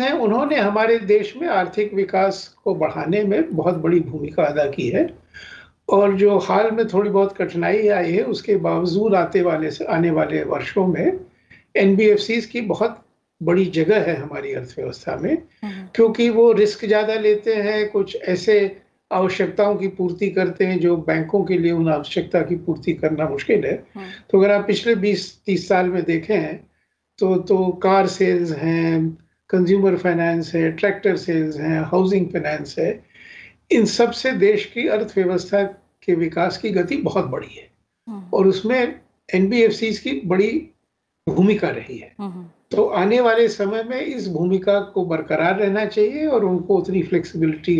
हैं 0.00 0.12
उन्होंने 0.12 0.56
हमारे 0.56 0.98
देश 0.98 1.36
में 1.36 1.48
आर्थिक 1.48 1.94
विकास 1.94 2.46
को 2.64 2.74
बढ़ाने 2.74 3.22
में 3.24 3.56
बहुत 3.56 3.74
बड़ी 3.74 4.00
भूमिका 4.00 4.44
अदा 4.44 4.66
की 4.66 4.88
है 4.88 5.04
और 5.90 6.14
जो 6.16 6.38
हाल 6.38 6.70
में 6.70 6.86
थोड़ी 6.88 7.10
बहुत 7.10 7.36
कठिनाई 7.36 7.88
आई 7.90 8.12
है 8.12 8.22
उसके 8.26 8.56
बावजूद 8.56 9.14
आते 9.14 9.42
वाले 9.42 9.70
से 9.70 9.84
आने 9.90 10.10
वाले 10.10 10.42
वर्षों 10.44 10.86
में 10.86 11.06
एन 11.74 11.96
की 12.52 12.60
बहुत 12.60 13.02
बड़ी 13.40 13.64
जगह 13.64 14.00
है 14.00 14.14
हमारी 14.16 14.52
अर्थव्यवस्था 14.52 15.16
में 15.16 15.32
हम्म। 15.64 15.86
क्योंकि 15.94 16.28
वो 16.30 16.52
रिस्क 16.52 16.84
ज़्यादा 16.84 17.14
लेते 17.14 17.54
हैं 17.56 17.88
कुछ 17.90 18.16
ऐसे 18.28 18.56
आवश्यकताओं 19.10 19.76
की 19.76 19.88
पूर्ति 19.88 20.28
करते 20.30 20.64
हैं 20.64 20.78
जो 20.80 20.96
बैंकों 20.96 21.42
के 21.44 21.58
लिए 21.58 21.72
उन 21.72 21.88
आवश्यकता 21.88 22.42
की 22.42 22.56
पूर्ति 22.56 22.92
करना 22.92 23.28
मुश्किल 23.28 23.64
है 23.64 23.74
हम्म। 23.96 24.06
तो 24.30 24.38
अगर 24.38 24.50
आप 24.50 24.66
पिछले 24.66 24.94
20-30 24.96 25.66
साल 25.68 25.88
में 25.88 26.02
देखें 26.04 26.36
हैं 26.36 26.56
तो 27.18 27.34
तो 27.44 27.66
कार 27.82 28.06
सेल्स 28.08 28.52
हैं 28.52 29.08
कंज्यूमर 29.50 29.96
फाइनेंस 29.96 30.54
है 30.54 30.70
ट्रैक्टर 30.72 31.16
सेल्स 31.16 31.56
हैं 31.56 31.80
हाउसिंग 31.82 32.28
फाइनेंस 32.28 32.74
है 32.78 32.90
इन 33.70 33.84
सबसे 33.86 34.32
देश 34.32 34.64
की 34.66 34.86
अर्थव्यवस्था 34.88 35.62
के 36.02 36.14
विकास 36.14 36.56
की 36.58 36.70
गति 36.70 36.96
बहुत 36.96 37.24
बड़ी 37.24 37.54
है 37.56 37.68
हम्म। 38.08 38.22
और 38.32 38.46
उसमें 38.46 39.00
एनबीएफसी 39.28 39.92
की 39.94 40.20
बड़ी 40.26 40.50
भूमिका 41.26 41.68
रही 41.68 41.98
है 41.98 42.14
तो 42.70 42.84
आने 42.94 43.20
वाले 43.20 43.48
समय 43.48 43.82
में 43.82 44.00
इस 44.00 44.28
भूमिका 44.28 44.78
को 44.94 45.04
बरकरार 45.04 45.58
रहना 45.58 45.84
चाहिए 45.84 46.26
और 46.26 46.44
उनको 46.44 46.76
उतनी 46.76 47.02
फ्लेक्सिबिलिटी 47.02 47.76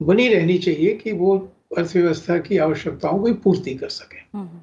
बनी 0.00 0.28
रहनी 0.28 0.58
चाहिए 0.58 0.94
कि 0.94 1.12
वो 1.12 1.36
अर्थव्यवस्था 1.78 2.38
की 2.38 2.58
आवश्यकताओं 2.58 3.22
की 3.24 3.32
पूर्ति 3.32 3.74
कर 3.74 3.88
सके 3.88 4.20
हम्म। 4.38 4.60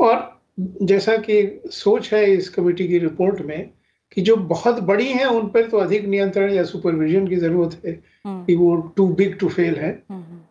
और 0.00 0.40
जैसा 0.82 1.16
कि 1.16 1.60
सोच 1.72 2.12
है 2.14 2.24
इस 2.32 2.48
कमेटी 2.48 2.88
की 2.88 2.98
रिपोर्ट 2.98 3.40
में 3.40 3.70
कि 4.12 4.20
जो 4.20 4.36
बहुत 4.36 4.80
बड़ी 4.80 5.06
हैं 5.08 5.26
उन 5.26 5.48
पर 5.48 5.68
तो 5.68 5.78
अधिक 5.78 6.06
नियंत्रण 6.06 6.52
या 6.52 6.64
सुपरविजन 6.64 7.26
की 7.28 7.36
ज़रूरत 7.36 7.80
है 7.86 7.92
हम्म। 8.26 8.44
कि 8.44 8.54
वो 8.54 8.74
टू 8.96 9.06
बिग 9.08 9.38
टू 9.38 9.48
फेल 9.48 9.74
है। 9.74 9.92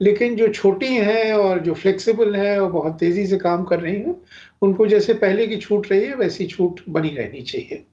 लेकिन 0.02 0.36
जो 0.36 0.48
छोटी 0.48 0.88
हैं 0.88 1.34
और 1.34 1.60
जो 1.60 1.74
फ्लेक्सिबल 1.74 2.36
हैं 2.36 2.58
और 2.60 2.72
बहुत 2.72 2.98
तेज़ी 3.00 3.26
से 3.28 3.38
काम 3.38 3.64
कर 3.64 3.80
रही 3.80 3.96
हैं 3.96 4.16
उनको 4.62 4.88
जैसे 4.88 5.14
पहले 5.14 5.48
की 5.48 5.58
छूट 5.58 5.92
रही 5.92 6.06
है 6.06 6.16
वैसी 6.16 6.48
छूट 6.48 6.82
बनी 6.90 7.10
रहनी 7.10 7.42
चाहिए 7.42 7.84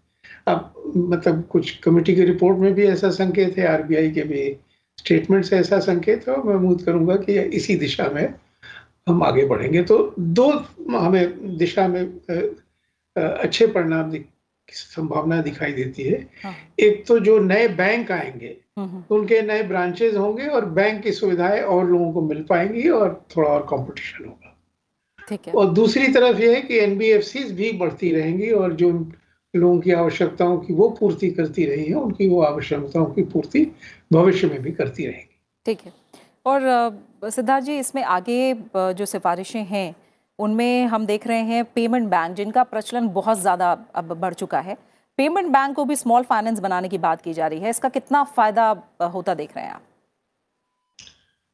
अब 0.47 0.93
मतलब 0.97 1.45
कुछ 1.45 1.71
कमेटी 1.79 2.15
की 2.15 2.25
रिपोर्ट 2.25 2.59
में 2.59 2.73
भी 2.75 2.87
ऐसा 2.87 3.11
संकेत 3.11 3.59
है 3.59 3.67
आरबीआई 3.67 4.11
के 4.11 4.23
भी 4.23 4.57
स्टेटमेंट 4.99 5.45
से 5.45 5.57
ऐसा 5.57 5.79
संकेत 5.81 6.29
है 6.29 6.37
मैं 6.45 6.55
उम्मीद 6.55 6.83
करूँगा 6.83 7.17
कि 7.17 7.39
इसी 7.57 7.77
दिशा 7.77 8.09
में 8.15 8.35
हम 9.09 9.23
आगे 9.23 9.45
बढ़ेंगे 9.47 9.83
तो 9.83 10.15
दो 10.19 10.49
हमें 10.91 11.57
दिशा 11.59 11.87
में 11.89 12.03
अच्छे 13.17 13.67
परिणाम 13.67 14.11
की 14.11 14.25
संभावना 14.73 15.41
दिखाई 15.43 15.73
देती 15.73 16.03
है। 16.03 16.21
हाँ। 16.45 16.55
एक 16.81 17.05
तो 17.07 17.19
जो 17.19 17.39
नए 17.39 17.69
बैंक 17.69 18.11
आएँगे 18.13 18.57
हम्म, 18.79 18.89
हम्म। 18.89 19.15
उनके 19.15 19.41
नए 19.43 19.63
ब्रांचेज 19.63 20.17
होंगे 20.17 20.47
और 20.47 20.65
बैंक 20.65 21.03
की 21.03 21.13
सुविधाएँ 21.13 21.61
और 21.61 21.87
लोगों 21.87 22.13
को 22.13 22.23
मिल 22.23 22.43
पाएँगी 22.43 22.89
और 22.89 23.27
थोड़ा 23.37 23.49
और 23.49 23.63
कंपटीशन 23.63 24.25
होगा। 24.25 24.57
ठीक 25.29 25.47
है। 25.47 25.53
और 25.53 25.71
दूसरी 25.71 26.09
तरफ़ 26.09 26.41
यह 26.41 26.55
है 26.55 26.61
कि 26.61 26.79
एनबीएफसी 26.79 27.45
भी 27.45 27.73
बढ़ती 27.73 28.13
रहेंगी 28.13 28.51
और 28.51 28.73
जो 28.73 28.91
लोगों 29.57 29.79
की 29.81 29.93
आवश्यकताओं 29.93 30.59
की 30.59 30.75
वो 30.75 30.89
पूर्ति 30.91 31.31
करती 31.31 31.65
रही 31.65 31.85
है 31.85 31.95
उनकी 31.95 32.29
वो 32.29 32.43
आवश्यकताओं 32.43 33.07
की 33.07 33.23
पूर्ति 33.23 33.67
भविष्य 34.13 34.47
में 34.47 34.63
भी 34.63 34.73
करती 34.73 35.07
रहेगी। 35.07 35.41
ठीक 35.67 35.79
है। 35.85 35.93
और 36.47 37.31
सिद्धार्थ 37.31 37.65
जी 37.65 37.79
इसमें 37.79 38.03
आगे 38.03 38.55
जो 38.77 39.07
सिफारिशें 39.07 39.65
हैं 39.65 39.95
उनमें 40.39 40.87
हम 40.87 41.07
देख 41.07 41.27
रहे 41.27 41.43
हैं 41.45 41.65
पेमेंट 41.75 42.09
बैंक 42.11 42.37
जिनका 42.37 42.63
प्रचलन 42.65 43.09
बहुत 43.11 43.39
ज़्यादा 43.41 43.71
अब 43.95 44.13
बढ़ 44.15 44.35
चुका 44.35 44.61
है। 44.61 44.77
पेमेंट 45.19 45.49
बैंक 45.53 45.75
को 45.77 45.85
भी 45.85 45.97
स्मॉल 45.97 46.23
फाइनेंस 46.23 46.61
बनाने 46.61 46.89
की 46.89 46.99
बात 46.99 47.23
की 47.23 47.33
जा 47.35 47.47
रही 47.47 47.61
है। 47.61 47.71
इसका 47.71 47.89
कितना 47.89 48.23
फ़ायदा 48.37 48.69
होता 49.15 49.35
देख 49.35 49.57
रहे 49.57 49.65
हैं 49.65 49.73
आप? 49.73 49.83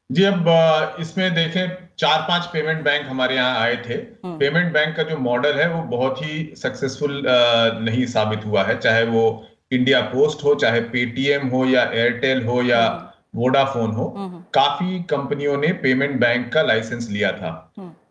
जी 0.09 0.23
अब 0.23 0.97
इसमें 0.99 1.33
देखें 1.35 1.69
चार 1.99 2.21
पाँच 2.21 2.45
पेमेंट 2.45 2.83
बैंक 2.83 3.07
हमारे 3.07 3.35
यहाँ 3.35 3.59
आए 3.59 3.75
थे। 3.85 3.93
हम्म। 3.93 4.37
पेमेंट 4.39 4.73
बैंक 4.73 4.95
का 4.97 5.03
जो 5.03 5.17
मॉडल 5.19 5.59
है 5.59 5.67
वो 5.69 5.81
बहुत 5.95 6.21
ही 6.21 6.53
सक्सेसफुल 6.57 7.21
नहीं 7.81 8.05
साबित 8.07 8.45
हुआ 8.45 8.63
है। 8.63 8.77
चाहे 8.79 9.03
वो 9.07 9.25
इंडिया 9.71 10.01
पोस्ट 10.09 10.43
हो 10.43 10.53
चाहे 10.55 10.81
पेटीएम 10.91 11.47
हो 11.49 11.65
या 11.65 11.83
एयरटेल 11.93 12.45
हो 12.45 12.61
या 12.63 12.81
वोडाफोन 13.35 13.83
हम्म। 13.83 13.95
हो 13.95 14.07
हम्म। 14.17 14.43
काफ़ी 14.53 15.01
कंपनियों 15.09 15.57
ने 15.57 15.71
पेमेंट 15.81 16.19
बैंक 16.19 16.51
का 16.53 16.61
लाइसेंस 16.63 17.09
लिया 17.09 17.31
था। 17.31 17.51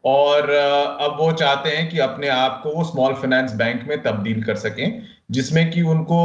और 0.04 0.50
अब 0.50 1.16
वो 1.20 1.30
चाहते 1.32 1.70
हैं 1.70 1.88
कि 1.90 1.98
अपने 2.00 2.28
आप 2.28 2.60
को 2.62 2.70
वो 2.70 2.84
स्मॉल 2.84 3.14
फाइनेंस 3.14 3.52
बैंक 3.54 3.88
में 3.88 4.02
तब्दील 4.02 4.42
कर 4.42 4.56
सकें 4.58 5.02
जिसमें 5.30 5.70
कि 5.70 5.82
उनको 5.90 6.18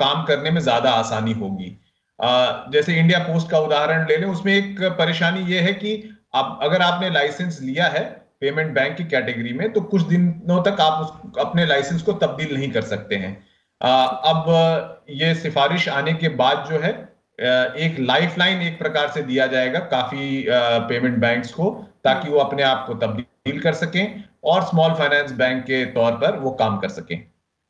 काम 0.00 0.22
करने 0.24 0.50
में 0.50 0.60
ज़्यादा 0.60 0.90
आसानी 0.92 1.32
होगी। 1.32 1.76
जैसे 2.72 2.94
इंडिया 2.94 3.18
पोस्ट 3.18 3.50
का 3.50 3.58
उदाहरण 3.58 4.06
ले 4.08 4.16
लें 4.16 4.26
उसमें 4.28 4.52
एक 4.54 4.82
परेशानी 4.98 5.40
ये 5.44 5.60
है 5.60 5.72
कि 5.74 5.92
आप 6.34 6.58
अगर 6.62 6.82
आपने 6.82 7.10
लाइसेंस 7.10 7.60
लिया 7.62 7.86
है 7.88 8.04
पेमेंट 8.40 8.72
बैंक 8.74 8.96
की 8.96 9.04
कैटेगरी 9.06 9.52
में 9.52 9.72
तो 9.72 9.80
कुछ 9.82 10.02
दिनों 10.04 10.62
तक 10.62 10.80
आप 10.80 11.02
उस, 11.02 11.40
अपने 11.40 11.66
लाइसेंस 11.66 12.02
को 12.02 12.12
तब्दील 12.14 12.54
नहीं 12.54 12.70
कर 12.72 12.82
सकते 12.84 13.14
हैं। 13.16 13.32
अब 13.80 15.04
ये 15.10 15.34
सिफारिश 15.34 15.88
आने 15.88 16.12
के 16.14 16.28
बाद 16.36 16.66
जो 16.70 16.78
है 16.78 16.92
एक 17.84 17.96
लाइफलाइन 18.00 18.62
एक 18.62 18.78
प्रकार 18.78 19.08
से 19.08 19.22
दिया 19.22 19.46
जाएगा 19.46 19.78
काफ़ी 19.90 20.44
पेमेंट 20.88 21.18
बैंक्स 21.18 21.52
को। 21.52 21.70
ताकि 22.04 22.30
वो 22.30 22.38
अपने 22.38 22.62
आप 22.62 22.84
को 22.86 22.94
तब्दील 22.96 23.60
कर 23.60 23.74
सकें 23.74 24.24
और 24.44 24.62
स्मॉल 24.62 24.94
फाइनेंस 24.94 25.32
बैंक 25.32 25.62
के 25.64 25.84
तौर 25.92 26.12
पर 26.12 26.36
वो 26.36 26.50
काम 26.60 26.78
कर 26.78 26.88
सकें। 26.88 27.18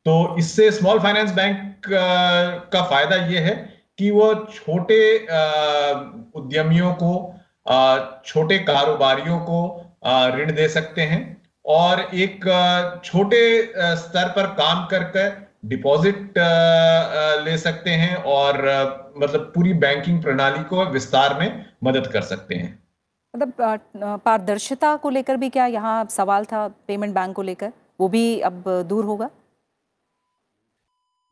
तो 0.05 0.35
इससे 0.39 0.69
स्मॉल 0.71 0.99
फाइनेंस 0.99 1.31
बैंक 1.31 1.87
का 1.87 2.81
फ़ायदा 2.81 3.15
ये 3.25 3.39
है 3.39 3.55
कि 3.99 4.09
वो 4.11 4.33
छोटे 4.53 5.17
उद्यमियों 6.35 6.93
को 6.93 7.13
छोटे 8.25 8.57
कारोबारियों 8.59 9.39
को 9.39 9.59
ऋण 10.35 10.51
दे 10.55 10.67
सकते 10.69 11.01
हैं 11.01 11.21
और 11.65 11.99
एक 12.15 12.45
छोटे 13.05 13.41
स्तर 13.97 14.29
पर 14.29 14.47
काम 14.55 14.85
करके 14.85 15.29
डिपॉजिट 15.67 16.37
ले 17.45 17.57
सकते 17.57 17.89
हैं 17.91 18.15
और 18.15 18.57
मतलब 19.17 19.51
पूरी 19.55 19.73
बैंकिंग 19.79 20.21
प्रणाली 20.23 20.63
को 20.63 20.85
विस्तार 20.85 21.39
में 21.39 21.65
मदद 21.83 22.07
कर 22.07 22.21
सकते 22.23 22.55
हैं। 22.55 22.80
मतलब 23.33 24.19
पारदर्शिता 24.25 24.95
को 24.95 25.09
लेकर 25.09 25.37
भी 25.37 25.49
क्या 25.49 25.65
यहाँ 25.65 26.05
सवाल 26.11 26.45
था 26.45 26.67
पेमेंट 26.87 27.13
बैंक 27.13 27.35
को 27.35 27.41
लेकर? 27.41 27.71
वो 27.99 28.07
भी 28.07 28.39
अब 28.39 28.63
दूर 28.89 29.05
होगा? 29.05 29.29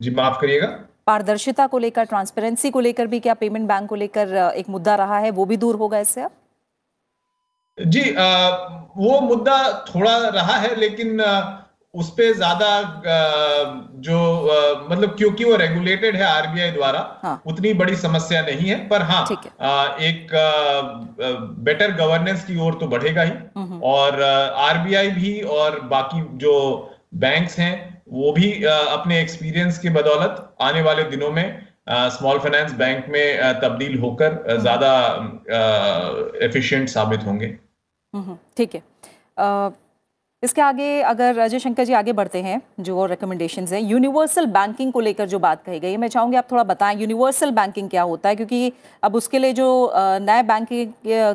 जी 0.01 0.11
माफ़ 0.15 0.39
करिएगा। 0.41 0.67
पारदर्शिता 1.07 1.65
को 1.67 1.77
लेकर 1.77 2.03
ट्रांसपेरेंसी 2.05 2.69
को 2.71 2.79
लेकर 2.79 3.07
भी 3.07 3.19
क्या 3.19 3.33
पेमेंट 3.33 3.67
बैंक 3.67 3.89
को 3.89 3.95
लेकर 3.95 4.35
एक 4.55 4.69
मुद्दा 4.69 4.95
रहा 4.95 5.17
है? 5.19 5.31
वो 5.31 5.45
भी 5.45 5.57
दूर 5.57 5.75
होगा 5.75 5.99
इससे 5.99 6.21
अब? 6.21 6.31
जी 7.77 8.13
आ, 8.13 8.49
वो 8.97 9.19
मुद्दा 9.21 9.57
थोड़ा 9.85 10.17
रहा 10.29 10.57
है 10.57 10.75
लेकिन 10.75 11.21
आ, 11.21 11.31
उस 11.93 12.09
पे 12.09 12.33
ज़्यादा 12.33 12.69
जो 13.99 14.17
मतलब 14.89 15.15
क्योंकि 15.17 15.43
वो 15.43 15.55
रेगुलेटेड 15.55 16.15
है 16.15 16.23
आरबीआई 16.23 16.71
द्वारा 16.71 16.99
हाँ. 17.23 17.41
उतनी 17.47 17.73
बड़ी 17.73 17.95
समस्या 17.95 18.41
नहीं 18.41 18.69
है 18.69 18.77
पर 18.89 19.01
हाँ 19.01 19.25
है। 19.29 20.07
एक 20.07 20.27
बेटर 21.61 21.91
गवर्नेंस 21.95 22.45
की 22.45 22.59
ओर 22.59 22.77
तो 22.79 22.87
बढ़ेगा 22.87 23.21
ही 23.21 23.31
हम्म, 23.31 23.63
हम्म। 23.63 23.81
और 23.83 24.21
आरबीआई 24.21 25.09
भी 25.11 25.41
और 25.55 25.79
बाकी 25.87 26.21
जो 26.37 26.53
बैंक्स 27.17 27.57
हैं 27.59 27.73
वो 28.09 28.31
भी 28.31 28.51
अपने 28.63 29.19
एक्सपीरियंस 29.21 29.77
के 29.79 29.89
बदौलत 29.89 30.47
आने 30.61 30.81
वाले 30.81 31.03
दिनों 31.09 31.31
में 31.31 31.45
स्मॉल 31.89 32.39
फाइनेंस 32.39 32.73
बैंक 32.75 33.05
में 33.09 33.59
तब्दील 33.61 33.99
होकर 33.99 34.33
हम्म। 34.49 34.61
ज़्यादा 34.61 34.93
एफिशिएंट 36.45 36.89
साबित 36.89 37.25
होंगे 37.25 37.55
ठीक 38.57 38.75
है 38.75 38.83
इसके 40.43 40.61
आगे 40.61 41.01
अगर 41.01 41.37
अजय 41.39 41.59
शंकर 41.59 41.83
जी 41.83 41.93
आगे 41.93 42.11
बढ़ते 42.13 42.41
हैं, 42.41 42.61
जो 42.79 43.05
रिकमेंडेशन 43.05 43.65
हैं 43.67 43.81
यूनिवर्सल 43.81 44.45
बैंकिंग 44.47 44.91
को 44.93 44.99
लेकर 44.99 45.25
जो 45.27 45.39
बात 45.39 45.63
कही 45.63 45.79
गई 45.79 45.91
है 45.91 45.97
मैं 45.97 46.07
चाहूँगी 46.07 46.37
आप 46.37 46.51
थोड़ा 46.51 46.63
बताएँ 46.63 46.95
यूनिवर्सल 46.97 47.51
बैंकिंग 47.51 47.89
क्या 47.89 48.01
होता 48.03 48.29
है, 48.29 48.35
क्योंकि 48.35 48.71
अब 49.03 49.15
उसके 49.15 49.39
लिए 49.39 49.53
जो 49.53 49.91
नए 49.95 50.43
बैंकिंग 50.43 50.93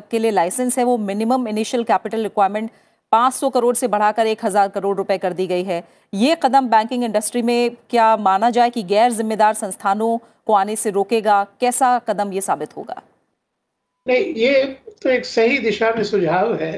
के 0.09 0.19
लिए 0.19 0.31
लाइसेंस 0.31 0.77
है, 0.77 0.83
वो 0.83 0.97
minimum 0.99 1.47
initial 1.47 1.83
capital 1.83 2.23
requirement 2.23 2.71
500 3.11 3.49
crore 3.49 3.75
से 3.75 3.87
बढ़ाकर 3.87 4.27
1000 4.27 4.69
करोड़ 4.69 4.95
रुपए 4.97 5.17
कर 5.17 5.33
दी 5.33 5.47
गई 5.47 5.63
है। 5.63 5.83
ये 6.13 6.37
कदम 6.43 6.67
बैंकिंग 6.69 7.03
इंडस्ट्री 7.03 7.41
में 7.41 7.75
क्या 7.89 8.15
माना 8.17 8.49
जाए 8.49 8.69
कि 8.69 8.83
गैर 8.85 9.11
जिम्मेदार 9.11 9.53
संस्थानों 9.53 10.17
को 10.47 10.53
आने 10.53 10.75
से 10.75 10.89
रोकेगा? 10.89 11.43
कैसा 11.61 11.97
कदम 11.99 12.33
ये 12.33 12.41
साबित 12.41 12.75
होगा? 12.77 13.01
नहीं, 14.07 14.33
ये 14.35 14.63
तो 15.03 15.09
एक 15.09 15.25
सही 15.25 15.57
दिशा 15.59 15.91
में 15.91 16.03
सुझाव 16.03 16.53
है। 16.55 16.73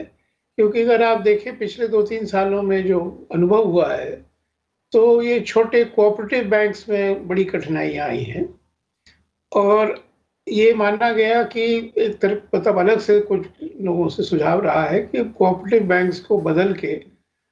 क्योंकि 0.57 0.81
अगर 0.81 1.03
आप 1.03 1.21
देखें 1.21 1.57
पिछले 1.57 1.87
दो 1.87 2.01
तीन 2.01 2.25
सालों 2.25 2.61
में 2.61 2.87
जो 2.87 3.27
अनुभव 3.31 3.63
हुआ 3.63 3.93
है 3.93 4.11
तो 4.93 5.21
ये 5.21 5.39
छोटे 5.39 5.83
कोऑपरेटिव 5.85 6.49
बैंक्स 6.49 6.89
में 6.89 7.27
बड़ी 7.27 7.43
कठिनाइयाँ 7.43 8.07
आई 8.07 8.23
हैं। 8.23 8.59
और 9.51 9.95
ये 10.47 10.73
माना 10.73 11.11
गया 11.11 11.43
कि 11.43 11.63
एक 11.97 12.17
तरफ़ 12.21 12.55
मतलब 12.55 12.77
अलग 12.79 12.99
से 12.99 13.19
कुछ 13.21 13.45
लोगों 13.81 14.07
से 14.09 14.23
सुझाव 14.23 14.61
रहा 14.61 14.83
है 14.83 14.99
कि 15.01 15.23
कोऑपरेटिव 15.23 15.87
बैंक्स 15.87 16.19
को 16.19 16.37
बदल 16.41 16.73
के 16.73 16.93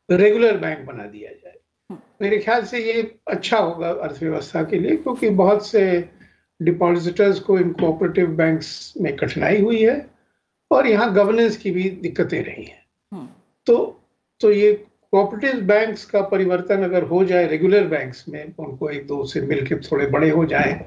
रेगुलर 0.10 0.58
बैंक 0.58 0.86
बना 0.86 1.06
दिया 1.06 1.32
जाए। 1.32 1.58
हम्म। 1.90 2.00
मेरे 2.22 2.38
ख्याल 2.38 2.64
से 2.66 2.80
ये 2.80 3.16
अच्छा 3.28 3.58
होगा 3.58 3.90
अर्थव्यवस्था 3.90 4.64
के 4.64 4.80
लिए 4.80 4.96
क्योंकि 4.96 5.30
बहुत 5.30 5.68
से 5.68 5.84
डिपॉजिटर्स 6.62 7.40
को 7.40 7.60
इन 7.60 7.72
कोऑपरेटिव 7.74 8.28
बैंक्स 8.28 8.94
में 9.02 9.16
कठिनाई 9.16 9.62
हुई 9.62 9.84
है 9.84 10.10
और 10.72 10.88
यहाँ 10.88 11.14
गवर्नेंस 11.14 11.58
की 11.58 11.72
भी 11.72 11.90
दिक्कतें 11.90 12.44
रही 12.44 12.64
हैं। 12.64 12.85
तो 13.68 13.78
तो 14.42 14.52
ये 14.52 14.72
कोऑपरेटिव 15.14 15.62
बैंक्स 15.66 16.06
का 16.06 16.22
परिवर्तन 16.28 16.84
अगर 16.84 17.04
हो 17.04 17.24
जाए 17.26 17.48
रेगुलर 17.48 17.88
बैंक्स 17.88 18.24
में 18.30 18.44
उनको 18.60 18.90
एक 18.90 19.06
दो 19.08 19.24
से 19.26 19.42
मिलकर 19.42 19.82
थोड़े 19.82 20.08
बड़े 20.08 20.30
हो 20.30 20.46
जाए 20.46 20.80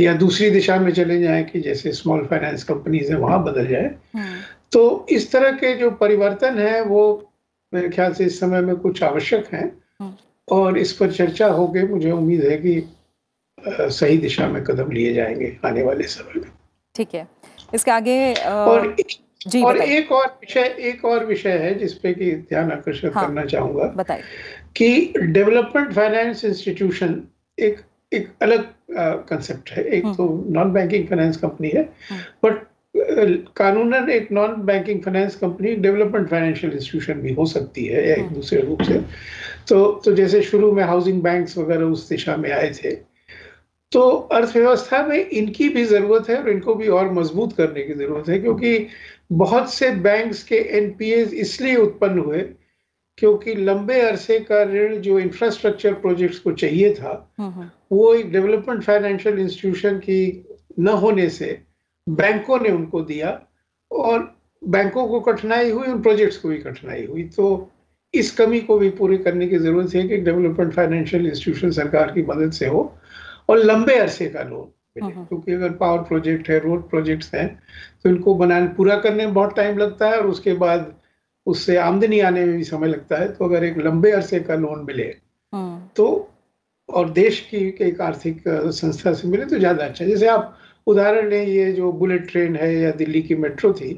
या 0.00 0.12
दूसरी 0.14 0.50
दिशा 0.50 0.76
में 0.76 0.92
चले 0.92 1.20
जाए 1.20 1.42
कि 1.44 1.60
जैसे 1.60 1.92
स्मॉल 1.92 2.24
फाइनेंस 2.26 2.64
कंपनीज़ 2.64 3.12
है 3.12 3.18
वहाँ 3.18 3.42
बदल 3.44 3.66
जाए 3.66 3.94
हम्म। 4.16 4.40
तो 4.72 4.82
इस 5.10 5.30
तरह 5.32 5.52
के 5.52 5.74
जो 5.74 5.90
परिवर्तन 5.96 6.58
है 6.58 6.80
वो 6.82 7.02
मेरे 7.72 7.88
ख्याल 7.88 8.12
से 8.12 8.24
इस 8.24 8.40
समय 8.40 8.60
में 8.60 8.74
कुछ 8.76 9.02
आवश्यक 9.02 9.46
है 9.52 9.64
हम्म। 10.00 10.14
और 10.48 10.78
इस 10.78 10.92
पर 10.92 11.12
चर्चा 11.12 11.46
हो 11.50 11.66
गई 11.68 11.82
मुझे 11.86 12.10
उम्मीद 12.10 12.44
है 12.44 12.56
कि 12.56 12.80
सही 13.90 14.16
दिशा 14.18 14.48
में 14.48 14.62
कदम 14.64 14.90
लिए 14.90 15.12
जाएँगे 15.14 15.56
आने 15.64 15.82
वाले 15.82 16.06
समय 16.08 16.40
में 16.40 16.50
ठीक 16.94 17.14
है 17.14 17.26
इसके 17.74 17.90
आगे 17.90 18.34
आ... 18.34 18.54
और 18.54 18.94
जी 19.46 19.62
और 19.62 19.76
एक 19.76 20.12
और 20.12 20.26
विषय 20.26 20.76
एक 20.80 21.04
और 21.04 21.24
विषय 21.26 21.58
है 21.58 21.74
जिसपे 21.78 22.12
की 22.14 22.32
ध्यान 22.32 22.72
आकर्षित 22.72 23.14
हाँ, 23.14 23.26
करना 23.26 23.44
चाहूँगा 23.44 24.18
कि 24.76 25.12
डेवलपमेंट 25.18 25.92
फाइनेंस 25.92 26.44
इंस्टीट्यूशन 26.44 27.22
एक 27.58 27.80
एक 28.12 28.28
अलग 28.42 28.68
कंसेप्ट 29.28 29.70
है। 29.70 29.84
एक 29.84 30.04
हम्म। 30.04 30.14
तो 30.14 30.44
नॉन 30.48 30.72
बैंकिंग 30.72 31.06
फाइनेंस 31.08 31.36
कंपनी 31.36 31.68
है 31.68 31.82
बट 32.44 32.64
कानूनन 33.56 34.10
एक 34.10 34.32
non 34.32 34.54
banking 34.62 35.00
finance 35.02 35.36
company 35.36 35.74
development 35.76 36.28
financial 36.28 36.72
institution 36.72 37.20
भी 37.20 37.32
हो 37.32 37.46
सकती 37.46 37.84
है 37.84 38.08
या 38.08 38.14
एक 38.14 38.20
हम्म। 38.20 38.34
दूसरे 38.34 38.60
रूप 38.60 38.82
से। 38.82 38.98
तो 39.68 40.02
तो 40.04 40.12
जैसे 40.12 40.42
शुरू 40.42 40.72
में 40.72 40.82
हाउसिंग 40.84 41.22
बैंक्स 41.22 41.58
वगैरह 41.58 41.84
उस 41.84 42.08
दिशा 42.08 42.36
में 42.36 42.50
आए 42.52 42.70
थे 42.70 42.90
तो 43.92 44.10
अर्थव्यवस्था 44.32 45.02
में 45.06 45.28
इनकी 45.28 45.68
भी 45.68 45.84
ज़रूरत 45.84 46.28
है 46.28 46.36
और 46.36 46.48
इनको 46.50 46.74
भी 46.74 46.88
और 46.88 47.12
मज़बूत 47.12 47.56
करने 47.56 47.82
की 47.82 47.94
ज़रूरत 47.94 48.28
है 48.28 48.38
क्योंकि 48.38 48.86
बहुत 49.30 49.72
से 49.74 49.90
बैंक्स 50.00 50.42
के 50.42 50.56
एनपीए 50.78 51.22
इसलिए 51.40 51.76
उत्पन्न 51.76 52.18
हुए 52.18 52.42
क्योंकि 53.18 53.54
लंबे 53.54 54.00
अरसे 54.00 54.38
का 54.40 54.62
ऋण 54.64 54.96
जो 54.96 55.18
इंफ्रास्ट्रक्चर 55.18 55.94
प्रोजेक्ट्स 55.94 56.38
को 56.38 56.52
चाहिए 56.52 56.94
था 56.94 57.10
हम्म, 57.38 57.50
हम्म। 57.50 57.68
वो 57.92 58.14
एक 58.14 58.30
डेवलपमेंट 58.32 58.82
फाइनेंशियल 58.82 59.38
इंस्टीट्यूशन 59.38 59.98
की 59.98 60.44
न 60.80 60.88
होने 60.98 61.28
से 61.30 61.60
बैंकों 62.06 62.58
ने 62.60 62.70
उनको 62.70 63.02
दिया 63.02 63.40
और 63.90 64.34
बैंकों 64.62 65.06
को 65.08 65.20
कठिनाई 65.20 65.70
हुई 65.70 65.86
उन 65.88 66.02
प्रोजेक्ट्स 66.02 66.36
को 66.36 66.48
भी 66.48 66.58
कठिनाई 66.58 67.04
हुई 67.06 67.24
तो 67.28 67.46
इस 68.14 68.30
कमी 68.30 68.60
को 68.60 68.78
भी 68.78 68.90
पूरी 68.90 69.18
करने 69.18 69.48
की 69.48 69.58
ज़रूरत 69.58 69.94
है 69.94 70.06
कि 70.08 70.16
डेवलपमेंट 70.16 70.72
फाइनेंशियल 70.74 71.26
इंस्टीट्यूशन 71.26 71.70
सरकार 71.70 72.12
की 72.12 72.22
मदद 72.22 72.52
से 72.52 72.66
हो 72.66 72.82
और 73.48 73.58
लंबे 73.58 73.94
अरसे 73.94 74.26
का 74.26 74.42
लोन 74.42 74.72
क्योंकि 74.96 75.52
अगर 75.52 75.72
पावर 75.76 76.02
प्रोजेक्ट 76.04 76.48
है 76.50 76.58
रोड 76.60 76.88
प्रोजेक्ट्स 76.90 77.34
हैं 77.34 77.46
तो 78.02 78.10
इनको 78.10 78.34
बनाने 78.34 78.66
पूरा 78.74 78.96
करने 79.00 79.24
में 79.26 79.34
बहुत 79.34 79.54
टाइम 79.56 79.78
लगता 79.78 80.08
है 80.08 80.18
और 80.18 80.26
उसके 80.26 80.52
बाद 80.54 80.92
उससे 81.46 81.76
आमदनी 81.78 82.18
आने 82.20 82.44
में 82.44 82.56
भी 82.56 82.64
समय 82.64 82.88
लगता 82.88 83.18
है। 83.18 83.28
तो 83.28 83.44
अगर 83.44 83.64
एक 83.64 83.78
लंबे 83.78 84.10
अरसे 84.12 84.40
का 84.40 84.54
लोन 84.56 84.84
मिले 84.86 85.04
हम्म। 85.52 85.80
तो 85.96 86.06
और 86.88 87.10
देश 87.10 87.40
की 87.50 87.58
एक 87.80 88.00
आर्थिक 88.00 88.42
संस्था 88.48 89.12
से 89.12 89.28
मिले 89.28 89.44
तो 89.44 89.58
ज़्यादा 89.58 89.84
अच्छा 89.84 90.04
जैसे 90.04 90.26
आप 90.28 90.56
उदाहरण 90.86 91.28
लें 91.30 91.46
ये 91.46 91.72
जो 91.72 91.92
बुलेट 91.94 92.30
ट्रेन 92.30 92.56
है 92.56 92.74
या 92.74 92.90
दिल्ली 92.92 93.22
की 93.22 93.34
मेट्रो 93.36 93.72
थी 93.72 93.92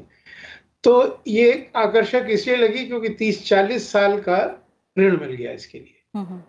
तो 0.83 1.23
ये 1.27 1.71
आकर्षक 1.75 2.27
इसलिए 2.29 2.55
लगी 2.55 2.85
क्योंकि 2.85 3.09
30-40 3.21 3.91
साल 3.91 4.19
का 4.21 4.39
ऋण 4.97 5.19
मिल 5.19 5.31
गया 5.31 5.51
इसके 5.51 5.77
लिए। 5.77 6.01
हम्म। 6.15 6.41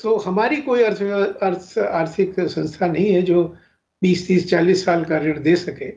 तो 0.00 0.16
हमारी 0.18 0.56
कोई 0.62 0.82
अर्थ 0.82 1.78
आर्थिक 1.80 2.40
संस्था 2.40 2.86
नहीं 2.86 3.12
है 3.12 3.22
जो 3.22 3.42
बीस 4.02 4.26
तीस 4.28 4.48
चालीस 4.50 4.84
साल 4.84 5.04
का 5.04 5.18
ऋण 5.18 5.42
दे 5.42 5.54
सके 5.56 5.90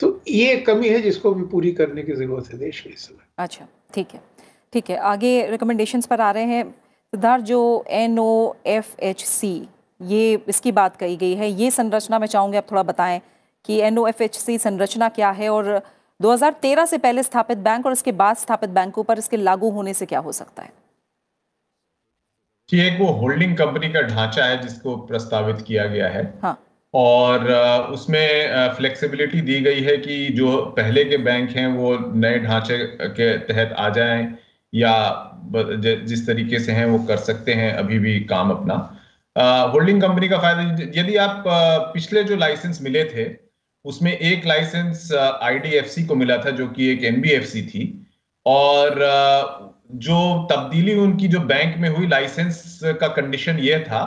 तो 0.00 0.08
ये 0.28 0.56
कमी 0.56 0.88
है 0.88 1.00
जिसको 1.02 1.32
भी 1.34 1.42
पूरी 1.46 1.72
करने 1.72 2.02
की 2.02 2.12
ज़रूरत 2.12 2.52
है 2.52 2.58
देश 2.58 2.82
में 2.86 2.92
इस 2.94 3.06
समय। 3.06 3.26
अच्छा 3.38 3.66
ठीक 3.94 4.14
है 4.14 4.20
ठीक 4.72 4.90
है 4.90 4.96
आगे 5.08 5.46
रिकमेंडेशन 5.50 6.00
पर 6.00 6.20
आ 6.20 6.30
रहे 6.30 6.44
हैं। 6.44 6.64
सिद्धार्थ 7.12 7.44
जो 7.44 7.84
N 7.88 8.18
O 8.18 8.54
F 8.66 8.94
H 9.00 9.24
C 9.24 9.68
ये 10.00 10.42
इसकी 10.48 10.72
बात 10.72 10.96
कही 10.96 11.16
गई 11.16 11.34
है 11.34 11.50
ये 11.50 11.70
संरचना 11.70 12.18
मैं 12.18 12.26
चाहूँगी 12.26 12.58
आप 12.58 12.70
थोड़ा 12.70 12.82
बताएँ 12.82 13.20
कि 13.64 13.78
N 13.80 13.98
O 13.98 14.06
F 14.06 14.22
H 14.22 14.36
C 14.36 14.58
संरचना 14.58 15.08
क्या 15.08 15.30
है 15.30 15.48
और 15.48 15.70
2013 16.20 16.86
से 16.86 16.98
पहले 16.98 17.22
स्थापित 17.22 17.58
बैंक 17.58 17.86
और 17.86 17.92
इसके 17.92 18.12
बाद 18.12 18.36
स्थापित 18.36 18.70
बैंकों 18.70 19.02
पर 19.02 19.18
इसके 19.18 19.36
लागू 19.36 19.70
होने 19.70 19.94
से 19.94 20.06
क्या 20.06 20.18
हो 20.18 20.32
सकता 20.32 20.62
है? 20.62 20.72
कि 22.68 22.80
एक 22.80 23.00
वो 23.00 23.12
होल्डिंग 23.12 23.56
कंपनी 23.56 23.92
का 23.92 24.02
ढांचा 24.02 24.44
है 24.44 24.60
जिसको 24.62 24.96
प्रस्तावित 25.06 25.64
किया 25.66 25.86
गया 25.86 26.08
है। 26.08 26.22
हाँ. 26.42 26.58
और 26.94 27.52
उसमें 27.92 28.74
फ्लेक्सिबिलिटी 28.76 29.40
दी 29.40 29.60
गई 29.60 29.80
है 29.82 29.96
कि 29.96 30.26
जो 30.28 30.56
पहले 30.76 31.04
के 31.04 31.16
बैंक 31.18 31.50
हैं 31.50 31.66
वो 31.68 31.96
नए 32.16 32.38
ढांचे 32.38 32.78
के 33.10 33.36
तहत 33.38 33.72
आ 33.78 33.88
जाएँ 33.88 34.26
या 34.72 34.92
जिस 35.54 36.26
तरीके 36.26 36.58
से 36.58 36.72
हैं 36.72 36.84
वो 36.86 36.98
कर 37.04 37.16
सकते 37.16 37.52
हैं 37.52 37.72
अभी 37.72 37.98
भी 37.98 38.18
काम 38.24 38.50
अपना। 38.50 38.74
होल्डिंग 39.72 40.00
कंपनी 40.02 40.28
का 40.28 40.38
फ़ायदा, 40.38 40.62
यदि 41.00 41.16
आप 41.16 41.44
पिछले 41.94 42.22
जो 42.24 42.36
लाइसेंस 42.36 42.82
मिले 42.82 43.04
थे, 43.04 43.26
उसमें 43.84 44.12
एक 44.12 44.46
लाइसेंस 44.46 45.12
आईडीएफसी 45.42 46.04
को 46.04 46.14
मिला 46.14 46.36
था 46.36 46.50
जो 46.50 46.66
कि 46.68 46.90
एक 46.92 47.04
एनबीएफसी 47.04 47.62
थी 47.62 47.84
और 48.46 49.00
जो 50.04 50.48
तब्दीली 50.52 50.94
उनकी 50.94 51.28
जो 51.28 51.40
बैंक 51.40 51.76
में 51.78 51.88
हुई 51.88 52.06
लाइसेंस 52.06 52.80
का 52.84 53.08
कंडीशन 53.08 53.58
ये 53.58 53.78
था 53.80 54.02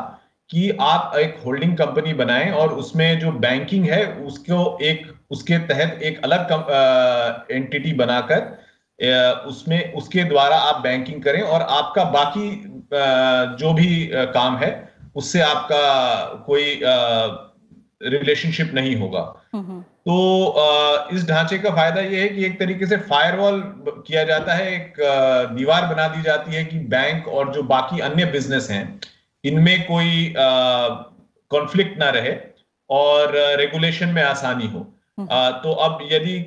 कि 0.50 0.70
आप 0.82 1.16
एक 1.18 1.38
होल्डिंग 1.46 1.78
कंपनी 1.78 2.14
बनाएँ 2.14 2.52
और 2.52 2.74
उसमें 2.74 3.20
जो 3.20 3.32
बैंकिंग 3.40 3.86
है 3.86 4.06
उसको 4.24 4.78
एक 4.82 5.06
उसके 5.32 5.58
तहत 5.68 6.00
एक 6.02 6.22
अलग 6.24 7.50
एंटिटी 7.52 7.94
बनाकर 7.94 9.46
उसमें 9.48 9.94
उसके 9.94 10.24
द्वारा 10.24 10.58
आप 10.58 10.82
बैंकिंग 10.82 11.22
करें 11.24 11.42
और 11.42 11.62
आपका 11.62 12.04
बाकी 12.04 12.50
जो 13.58 13.74
भी 13.74 14.10
काम 14.14 14.58
है 14.58 14.72
उससे 15.16 15.42
आपका 15.42 16.24
कोई 16.46 16.80
रिलेशनशिप 18.04 18.72
नहीं 18.74 18.96
होगा। 18.96 19.22
तो 20.08 21.16
इस 21.16 21.28
ढांचे 21.30 21.58
का 21.58 21.70
फ़ायदा 21.70 22.02
यह 22.02 22.22
है 22.22 22.28
कि 22.30 22.46
एक 22.46 22.60
तरीके 22.60 22.88
से 22.88 22.98
फायरवॉल 22.98 23.62
किया 24.08 24.24
जाता 24.24 24.54
है 24.54 24.74
एक 24.76 24.94
दीवार 25.58 25.86
बना 25.86 26.08
दी 26.08 26.22
जाती 26.22 26.56
है 26.56 26.64
कि 26.66 26.80
बैंक 26.88 27.28
और 27.28 27.54
जो 27.54 27.64
बाकी 27.64 28.00
अन्य 28.00 28.26
बिज़नेस 28.26 28.70
हैं 28.72 28.86
इनमें 29.44 29.86
कोई 29.86 30.34
कॉन्फ्लिक्ट 31.52 31.98
ना 32.00 32.10
रहे 32.10 32.36
और 32.90 33.36
रेगुलेशन 33.60 34.10
में 34.10 34.22
आसानी 34.24 34.68
हो। 34.68 34.80
हम्म। 35.18 35.28
आ, 35.32 35.50
तो 35.52 35.72
अब 35.72 36.00
यदि 36.12 36.40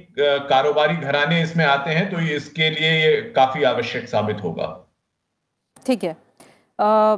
कारोबारी 0.49 0.97
घराने 0.97 1.41
इसमें 1.43 1.65
आते 1.65 1.91
हैं 1.91 2.11
तो 2.11 2.19
इसके 2.35 2.71
लिए 2.71 2.91
ये 2.93 3.21
काफ़ी 3.37 3.63
आवश्यक 3.65 4.09
साबित 4.09 4.43
होगा। 4.43 4.67
ठीक 5.87 6.05
है। 6.05 6.17
आ, 6.79 7.17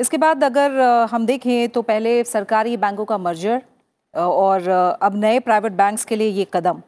इसके 0.00 0.16
बाद 0.18 0.44
अगर 0.44 0.80
हम 1.10 1.26
देखें 1.26 1.68
तो 1.68 1.82
पहले 1.84 2.22
सरकारी 2.26 2.76
बैंकों 2.78 3.04
का 3.04 3.18
मर्जर 3.18 3.60
और 4.14 4.68
अब 4.68 5.16
नए 5.16 5.38
प्राइवेट 5.40 5.72
बैंक्स 5.74 6.04
के 6.04 6.16
लिए 6.16 6.28
ये 6.30 6.46
कदम। 6.54 6.82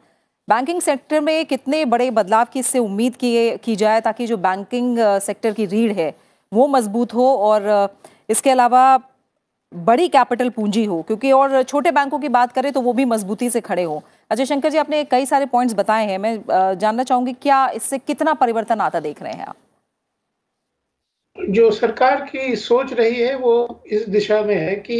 बैंकिंग 0.47 0.81
सेक्टर 0.81 1.21
में 1.21 1.45
कितने 1.45 1.83
बड़े 1.85 2.09
बदलाव 2.11 2.47
की 2.53 2.59
इससे 2.59 2.79
उम्मीद 2.79 3.15
की 3.15 3.57
की 3.57 3.75
जाए 3.75 4.01
ताकि 4.01 4.25
जो 4.27 4.37
बैंकिंग 4.39 4.97
सेक्टर 5.21 5.53
की 5.53 5.65
रीढ़ 5.65 5.91
है 5.91 6.09
वो 6.53 6.67
मज़बूत 6.67 7.13
हो 7.13 7.25
और 7.47 7.67
इसके 8.29 8.49
अलावा 8.49 8.83
बड़ी 9.71 10.07
कैपिटल 10.07 10.49
पूंजी 10.49 10.83
हो 10.85 11.01
क्योंकि 11.01 11.31
और 11.31 11.61
छोटे 11.63 11.91
बैंकों 11.91 12.19
की 12.19 12.29
बात 12.29 12.51
करें 12.51 12.71
तो 12.73 12.81
वो 12.81 12.93
भी 12.93 13.05
मजबूती 13.05 13.49
से 13.49 13.61
खड़े 13.61 13.83
हो। 13.83 14.01
अजय 14.31 14.45
शंकर 14.45 14.69
जी 14.69 14.77
आपने 14.77 15.03
कई 15.05 15.25
सारे 15.25 15.45
पॉइंट्स 15.45 15.75
बताए 15.75 16.05
हैं 16.07 16.17
मैं 16.17 16.77
जानना 16.79 17.03
चाहूँगी 17.03 17.33
क्या 17.41 17.67
इससे 17.75 17.97
कितना 17.99 18.33
परिवर्तन 18.35 18.81
आता 18.81 18.99
देख 18.99 19.21
रहे 19.23 19.33
हैं 19.33 19.45
आप? 19.45 19.55
जो 21.37 21.69
सरकार 21.71 22.21
की 22.25 22.55
सोच 22.55 22.93
रही 22.93 23.19
है 23.21 23.35
वो 23.37 23.83
इस 23.87 24.07
दिशा 24.09 24.41
में 24.41 24.55
है 24.55 24.75
कि 24.77 24.99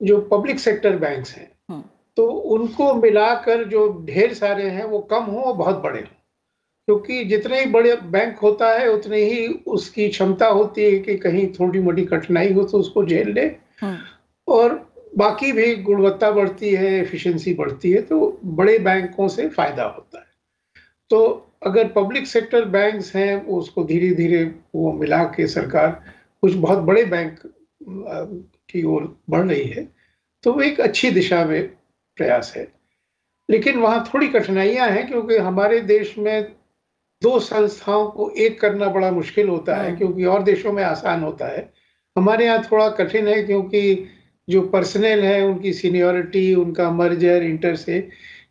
जो 0.00 0.20
पब्लिक 0.32 0.60
सेक्टर 0.60 0.96
बैंक्स 0.98 1.34
हैं 1.36 1.50
हम्म। 1.70 1.82
तो 2.16 2.26
उनको 2.56 2.92
मिलाकर 2.94 3.64
जो 3.68 3.86
ढेर 4.04 4.34
सारे 4.34 4.68
हैं 4.70 4.84
वो 4.84 4.98
कम 5.10 5.24
हो 5.24 5.40
और 5.40 5.56
बहुत 5.56 5.82
बड़े 5.82 6.00
हों। 6.00 6.21
क्योंकि 6.88 7.24
जितने 7.24 7.60
ही 7.60 7.66
बड़े 7.66 7.94
बैंक 8.12 8.38
होता 8.38 8.70
है 8.72 8.88
उतने 8.90 9.18
ही 9.24 9.46
उसकी 9.66 10.08
क्षमता 10.08 10.46
होती 10.46 10.84
है 10.84 10.98
कि 10.98 11.16
कहीं 11.16 11.46
थोड़ी 11.52 11.80
मोटी 11.80 12.04
कठिनाई 12.04 12.52
हो 12.52 12.64
तो 12.64 12.78
उसको 12.78 13.04
झेल 13.04 13.32
ले। 13.32 13.44
हम्म। 13.82 13.98
और 14.48 14.74
बाकी 15.18 15.52
भी 15.52 15.74
गुणवत्ता 15.76 16.30
बढ़ती 16.30 16.70
है 16.70 16.90
एफिशिएंसी 16.92 17.54
बढ़ती 17.54 17.90
है 17.92 18.02
तो 18.02 18.40
बड़े 18.44 18.78
बैंकों 18.78 19.28
से 19.28 19.48
फ़ायदा 19.48 19.84
होता 19.84 20.18
है। 20.18 20.26
तो 21.10 21.48
अगर 21.62 21.88
पब्लिक 21.88 22.26
सेक्टर 22.26 22.64
बैंक्स 22.64 23.14
हैं 23.16 23.44
उसको 23.46 23.84
धीरे 23.84 24.10
धीरे 24.14 24.44
वो 24.74 24.92
मिला 24.92 25.22
के 25.24 25.46
सरकार 25.46 25.90
कुछ 26.42 26.54
बहुत 26.54 26.78
बड़े 26.78 27.04
बैंक 27.04 27.38
की 28.70 28.82
ओर 28.84 29.04
बढ़ 29.30 29.46
रही 29.46 29.68
है 29.68 29.88
तो 30.44 30.52
वो 30.52 30.60
एक 30.60 30.80
अच्छी 30.80 31.10
दिशा 31.10 31.44
में 31.44 31.66
प्रयास 32.18 32.52
है। 32.56 32.66
लेकिन 33.48 33.78
वहाँ 33.78 34.04
थोड़ी 34.14 34.28
कठिनाइयाँ 34.28 34.88
हैं 34.88 35.06
क्योंकि 35.08 35.36
हमारे 35.38 35.80
देश 35.80 36.14
में 36.18 36.52
दो 37.22 37.38
संस्थाओं 37.40 38.08
को 38.10 38.30
एक 38.38 38.60
करना 38.60 38.88
बड़ा 38.88 39.10
मुश्किल 39.10 39.48
होता 39.48 39.76
है 39.76 39.88
हाँ। 39.88 39.96
क्योंकि 39.96 40.24
और 40.24 40.42
देशों 40.42 40.72
में 40.72 40.82
आसान 40.84 41.22
होता 41.22 41.46
है 41.46 41.70
हमारे 42.16 42.44
यहाँ 42.44 42.62
थोड़ा 42.72 42.88
कठिन 42.88 43.28
है 43.28 43.42
क्योंकि 43.42 44.08
जो 44.48 44.62
पर्सनल 44.62 45.20
है 45.20 45.42
उनकी 45.42 45.72
सीनियोरिटी 45.72 46.54
उनका 46.54 46.90
मर्जर 46.90 47.42
इंटर 47.42 47.76
से 47.76 48.08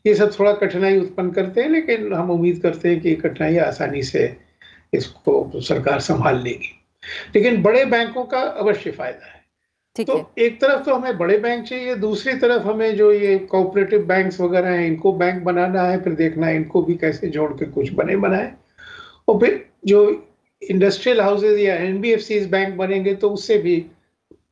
ये 0.07 0.13
सब 0.15 0.39
थोड़ा 0.39 0.53
कठिनाई 0.53 0.99
उत्पन्न 0.99 1.31
करते 1.31 1.61
हैं 1.61 1.69
लेकिन 1.69 2.13
हम 2.13 2.31
उम्मीद 2.31 2.61
करते 2.61 2.89
हैं 2.89 2.99
कि 3.01 3.15
कठिनाई 3.15 3.57
आसानी 3.57 4.03
से 4.03 4.37
इसको 4.93 5.61
सरकार 5.61 5.99
संभाल 5.99 6.41
लेगी 6.43 6.71
लेकिन 7.35 7.61
बड़े 7.61 7.85
बैंकों 7.85 8.23
का 8.23 8.39
अवश्य 8.39 8.91
फ़ायदा 8.91 9.25
है 9.25 9.39
तो 10.05 10.17
है। 10.17 10.45
एक 10.45 10.59
तरफ़ 10.61 10.83
तो 10.83 10.95
हमें 10.95 11.17
बड़े 11.17 11.37
बैंक 11.37 11.65
चाहिए 11.65 11.95
दूसरी 11.95 12.33
तरफ़ 12.33 12.63
हमें 12.63 12.95
जो 12.95 13.11
ये 13.11 13.37
कोऑपरेटिव 13.51 14.05
बैंक्स 14.05 14.39
वगैरह 14.41 14.69
हैं 14.69 14.85
इनको 14.87 15.13
बैंक 15.13 15.43
बनाना 15.43 15.81
है 15.81 16.01
फिर 16.01 16.13
देखना 16.13 16.47
है 16.47 16.55
इनको 16.55 16.81
भी 16.81 16.95
कैसे 16.95 17.27
जोड़ 17.27 17.51
के 17.53 17.65
कुछ 17.65 17.91
बने 17.93 18.15
बनाए 18.17 18.51
और 19.31 19.39
फिर 19.39 19.65
जो 19.85 20.01
इंडस्ट्रियल 20.61 21.21
हाउसेज 21.21 21.59
या 21.59 21.75
एनबीएफसी 21.75 22.39
बैंक 22.45 22.75
बनेंगे 22.75 23.15
तो 23.15 23.29
उससे 23.29 23.57
भी 23.57 23.75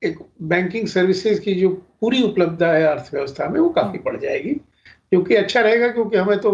एक 0.03 0.19
बैंकिंग 0.41 0.87
सर्विसेज़ 0.87 1.39
की 1.41 1.53
जो 1.55 1.69
पूरी 2.01 2.21
उपलब्धता 2.23 2.71
है 2.73 2.83
अर्थव्यवस्था 2.87 3.49
में 3.49 3.59
वो 3.59 3.69
काफ़ी 3.69 3.99
बढ़ 3.99 4.19
जाएगी। 4.19 4.53
क्योंकि 5.11 5.35
अच्छा 5.35 5.61
रहेगा 5.61 5.87
क्योंकि 5.87 6.17
हमें 6.17 6.39
तो 6.39 6.51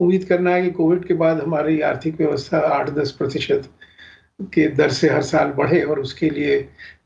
उम्मीद 0.00 0.24
करना 0.24 0.54
है 0.54 0.62
कि 0.62 0.70
कोविड 0.70 1.04
के 1.04 1.14
बाद 1.14 1.40
हमारी 1.40 1.80
आर्थिक 1.80 2.14
व्यवस्था 2.18 2.58
आठ 2.58 2.90
दस 2.90 3.10
प्रतिशत 3.12 3.68
के 4.54 4.66
दर 4.68 4.90
से 4.90 5.08
हर 5.08 5.22
साल 5.22 5.50
बढ़े 5.52 5.82
और 5.82 6.00
उसके 6.00 6.30
लिए 6.30 6.60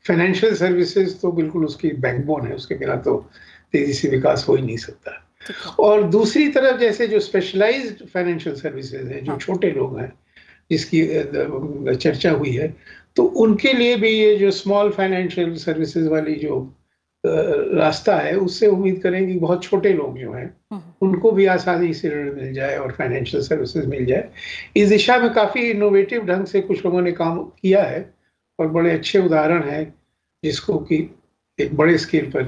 फाइनेंशियल 0.07 0.55
सर्विसेज़ 0.55 1.15
तो 1.21 1.31
बिल्कुल 1.31 1.65
उसकी 1.65 1.89
बैकबोन 1.99 2.47
है 2.47 2.55
उसके 2.55 2.75
बिना 2.75 2.95
तो 2.95 3.17
तेज़ी 3.73 3.93
से 3.93 4.09
विकास 4.09 4.45
हो 4.49 4.55
ही 4.55 4.63
नहीं 4.63 4.77
सकता। 4.77 5.21
और 5.79 6.03
दूसरी 6.03 6.47
तरफ़ 6.47 6.77
जैसे 6.77 7.07
जो 7.07 7.19
स्पेशलाइज्ड 7.19 8.05
फाइनेंशियल 8.07 8.55
सर्विसेज़ 8.55 9.07
हैं 9.07 9.23
जो 9.23 9.31
हाँ। 9.31 9.39
छोटे 9.39 9.71
लोग 9.71 9.99
हैं 9.99 10.13
जिसकी 10.71 11.95
चर्चा 11.95 12.31
हुई 12.31 12.51
है। 12.51 12.75
तो 13.15 13.23
उनके 13.23 13.73
लिए 13.73 13.95
भी 13.95 14.09
ये 14.09 14.35
जो 14.35 14.51
स्मॉल 14.51 14.89
फाइनेंशियल 14.91 15.55
सर्विसेज़ 15.57 16.07
वाली 16.09 16.35
जो 16.35 16.57
रास्ता 17.23 18.15
है 18.15 18.35
उससे 18.37 18.67
उम्मीद 18.67 18.99
करें 19.03 19.25
कि 19.27 19.33
बहुत 19.39 19.63
छोटे 19.63 19.93
लोग 19.93 20.17
जो 20.19 20.31
हैं 20.33 20.45
हम्म। 20.73 21.07
उनको 21.07 21.31
भी 21.31 21.45
आसानी 21.45 21.93
से 21.93 22.09
ऋण 22.09 22.33
मिल 22.35 22.53
जाए 22.53 22.77
और 22.77 22.91
फाइनेंशियल 22.91 23.43
सर्विसेज़ 23.43 23.85
मिल 23.87 24.05
जाए। 24.05 24.29
इस 24.77 24.89
दिशा 24.89 25.17
में 25.17 25.33
काफ़ी 25.33 25.61
इनोवेटिव 25.69 26.25
ढंग 26.25 26.45
से 26.45 26.61
कुछ 26.61 26.85
लोगों 26.85 27.01
ने 27.01 27.11
काम 27.11 27.39
किया 27.61 27.83
है 27.83 28.13
और 28.59 28.67
बड़े 28.67 28.91
अच्छे 28.91 29.19
उदाहरण 29.19 29.63
हैं 29.63 29.83
जिसको 30.43 30.77
कि 30.79 30.97
एक 31.59 31.75
बड़े 31.75 31.97
स्केल 31.97 32.25
पर 32.25 32.43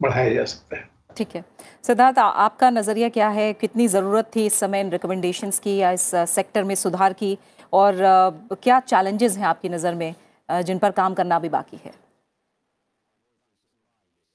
बढ़ाया 0.00 0.32
जा 0.34 0.44
सकता 0.44 0.76
है। 0.76 0.90
ठीक 1.16 1.34
है। 1.34 1.44
सिद्धार्थ 1.82 2.18
आपका 2.18 2.70
नज़रिया 2.70 3.08
क्या 3.08 3.28
है? 3.28 3.52
कितनी 3.52 3.88
ज़रूरत 3.88 4.30
थी 4.36 4.46
इस 4.46 4.54
समय 4.54 4.80
इन 4.80 4.90
रिकमेंडेशंस 4.90 5.58
की 5.58 5.76
या 5.76 5.90
इस 5.92 6.10
सेक्टर 6.14 6.64
में 6.64 6.74
सुधार 6.74 7.12
की? 7.12 7.38
और 7.72 7.96
क्या 8.62 8.78
चैलेंजेस 8.82 9.36
हैं 9.38 9.46
आपकी 9.46 9.68
नज़र 9.68 9.94
में 9.94 10.14
जिन 10.48 10.78
पर 10.78 10.90
काम 10.92 11.14
करना 11.14 11.38
भी 11.38 11.48
बाकी 11.48 11.80
है 11.84 11.92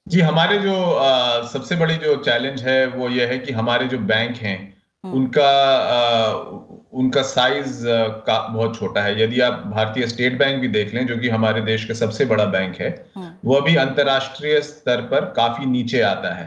जी 0.06 0.20
हमारे 0.22 0.58
जो 0.58 0.74
आ, 0.74 1.42
सबसे 1.44 1.76
बड़ी 1.76 1.94
जो 1.96 2.16
चैलेंज 2.22 2.62
है 2.62 2.86
वो 2.88 3.08
ये 3.10 3.26
है 3.26 3.38
कि 3.38 3.52
हमारे 3.52 3.86
जो 3.88 3.98
बैंक 4.06 4.36
हैं 4.38 4.58
हम्म। 5.04 5.14
उनका 5.14 5.48
आ, 5.48 6.68
उनका 6.92 7.22
साइज़ 7.24 7.82
का 8.26 8.38
बहुत 8.48 8.78
छोटा 8.78 9.00
है 9.02 9.20
यदि 9.22 9.40
आप 9.40 9.62
भारतीय 9.66 10.06
स्टेट 10.06 10.38
बैंक 10.38 10.60
भी 10.60 10.68
देख 10.68 10.94
लें 10.94 11.06
जो 11.06 11.16
कि 11.18 11.28
हमारे 11.28 11.60
देश 11.60 11.84
का 11.84 11.94
सबसे 11.94 12.24
बड़ा 12.24 12.44
बैंक 12.46 12.80
है 12.80 12.88
हम्म। 13.16 13.30
वो 13.44 13.60
भी 13.60 13.74
अंतरराष्ट्रीय 13.76 14.60
स्तर 14.62 15.00
पर 15.02 15.24
काफ़ी 15.36 15.66
नीचे 15.66 16.00
आता 16.04 16.34
है 16.34 16.46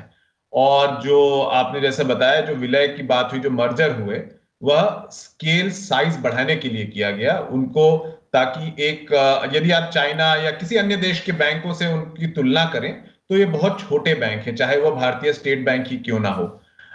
और 0.54 1.00
जो 1.02 1.20
आपने 1.54 1.82
जैसे 1.82 2.04
बताया 2.06 2.42
जो 2.42 2.56
विलय 2.56 2.88
की 2.88 3.04
बात 3.06 3.32
हुई 3.32 3.40
जो 3.40 3.50
मर्जर 3.52 3.96
हुए 3.96 4.18
वह 4.62 5.08
स्केल 5.12 5.72
साइज़ 5.74 6.18
बढ़ाने 6.20 6.56
के 6.56 6.70
लिए 6.70 6.86
किया 6.88 7.12
गया। 7.12 7.38
उनको 7.52 7.98
ताकि 8.34 8.74
एक 8.84 9.12
यदि 9.56 9.72
आप 9.72 9.90
चाइना 9.94 10.34
या 10.36 10.52
किसी 10.54 10.76
अन्य 10.78 10.96
देश 10.98 11.20
के 11.22 11.32
बैंकों 11.40 11.74
से 11.74 11.88
उनकी 11.94 12.28
तुलना 12.34 12.66
करें 12.66 12.94
तो 13.30 13.38
ये 13.38 13.46
बहुत 13.48 13.80
छोटे 13.80 14.14
बैंक 14.16 14.42
हैं 14.42 14.56
चाहे 14.56 14.78
वो 14.78 14.92
भारतीय 14.92 15.34
स्टेट 15.34 15.66
बैंक 15.66 15.88
ही 15.88 15.98
क्यों 16.00 16.20
ना 16.20 16.30
हो। 16.30 16.44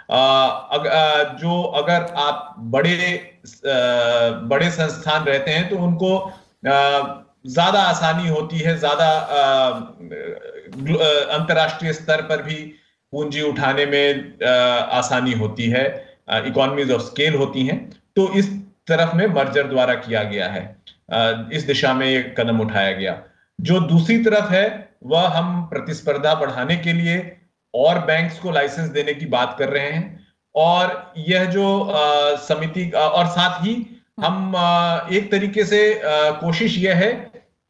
अग, 0.09 0.87
जो 1.39 1.61
अगर 1.77 2.05
आप 2.17 2.55
बड़े 2.75 2.95
बड़े 4.49 4.69
संस्थान 4.71 5.23
रहते 5.23 5.51
हैं 5.51 5.69
तो 5.69 5.77
उनको 5.77 6.11
ज़्यादा 6.65 7.81
आसानी 7.81 8.27
होती 8.29 8.57
है 8.59 8.77
ज़्यादा 8.77 9.09
अंतर्राष्ट्रीय 11.35 11.93
स्तर 11.93 12.21
पर 12.21 12.41
भी 12.43 12.55
पूंजी 13.13 13.41
उठाने 13.41 13.85
में 13.85 14.45
आसानी 14.93 15.33
होती 15.33 15.69
है। 15.69 15.85
इकोनॉमीज 16.29 16.91
ऑफ़ 16.91 17.01
स्केल 17.01 17.35
होती 17.35 17.65
हैं 17.65 17.77
तो 18.15 18.31
इस 18.33 18.51
तरफ़ 18.87 19.15
में 19.15 19.25
मर्जर 19.27 19.67
द्वारा 19.67 19.93
किया 19.95 20.23
गया 20.23 20.47
है। 20.47 20.61
इस 21.53 21.63
दिशा 21.63 21.93
में 21.93 22.07
ये 22.07 22.21
कदम 22.37 22.59
उठाया 22.61 22.91
गया। 22.91 23.21
जो 23.59 23.79
दूसरी 23.79 24.17
तरफ़ 24.23 24.51
है 24.51 24.89
वह 25.05 25.27
हम 25.27 25.61
प्रतिस्पर्धा 25.65 26.35
बढ़ाने 26.35 26.75
के 26.77 26.93
लिए 26.93 27.37
और 27.73 27.99
बैंक्स 27.99 28.39
को 28.39 28.51
लाइसेंस 28.51 28.89
देने 28.89 29.13
की 29.13 29.25
बात 29.25 29.55
कर 29.59 29.69
रहे 29.69 29.91
हैं 29.91 30.25
और 30.55 31.13
यह 31.17 31.45
जो 31.45 31.93
समिति 32.37 32.89
और 32.89 33.27
साथ 33.27 33.65
ही 33.65 33.75
हम 34.19 34.55
आ, 34.55 34.99
एक 35.11 35.31
तरीके 35.31 35.65
से 35.65 35.93
आ, 35.93 36.31
कोशिश 36.31 36.77
यह 36.77 36.95
है 36.95 37.11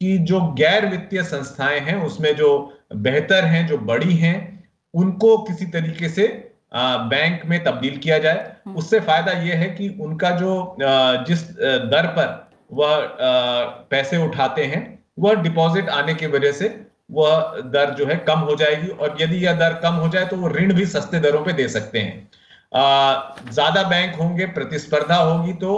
कि 0.00 0.18
जो 0.18 0.40
गैर 0.40 0.86
वित्तीय 0.86 1.22
संस्थाएँ 1.22 1.80
हैं 1.80 2.02
उसमें 2.02 2.34
जो 2.36 2.78
बेहतर 2.96 3.44
हैं 3.44 3.66
जो 3.66 3.78
बड़ी 3.78 4.14
हैं 4.14 4.64
उनको 4.94 5.38
किसी 5.38 5.66
तरीके 5.66 6.08
से 6.08 6.47
बैंक 6.72 7.42
में 7.46 7.62
तब्दील 7.64 7.96
किया 7.98 8.18
जाए। 8.18 8.52
हम्म। 8.66 8.76
उससे 8.76 9.00
फ़ायदा 9.00 9.32
यह 9.40 9.56
है 9.56 9.68
कि 9.70 9.88
उनका 10.00 10.30
जो 10.32 10.76
जिस 11.26 11.42
दर 11.86 12.06
पर 12.18 12.36
वह 12.72 12.96
पैसे 13.90 14.16
उठाते 14.24 14.64
हैं 14.66 14.82
वह 15.18 15.34
डिपॉजिट 15.42 15.88
आने 15.90 16.14
की 16.14 16.26
वजह 16.28 16.52
से 16.52 16.68
वह 17.10 17.60
दर 17.66 17.94
जो 17.94 18.06
है 18.06 18.16
कम 18.26 18.38
हो 18.40 18.54
जाएगी। 18.56 18.88
और 18.88 19.16
यदि 19.20 19.36
यह 19.36 19.52
दर 19.58 19.74
कम 19.82 19.94
हो 19.94 20.08
जाए 20.08 20.24
तो 20.24 20.36
वो 20.36 20.48
ऋण 20.50 20.72
भी 20.74 20.86
सस्ते 20.86 21.20
दरों 21.20 21.44
पे 21.44 21.52
दे 21.52 21.68
सकते 21.68 21.98
हैं। 21.98 23.50
ज़्यादा 23.50 23.82
बैंक 23.84 24.14
होंगे 24.14 24.46
प्रतिस्पर्धा 24.52 25.16
होगी 25.16 25.52
तो 25.56 25.74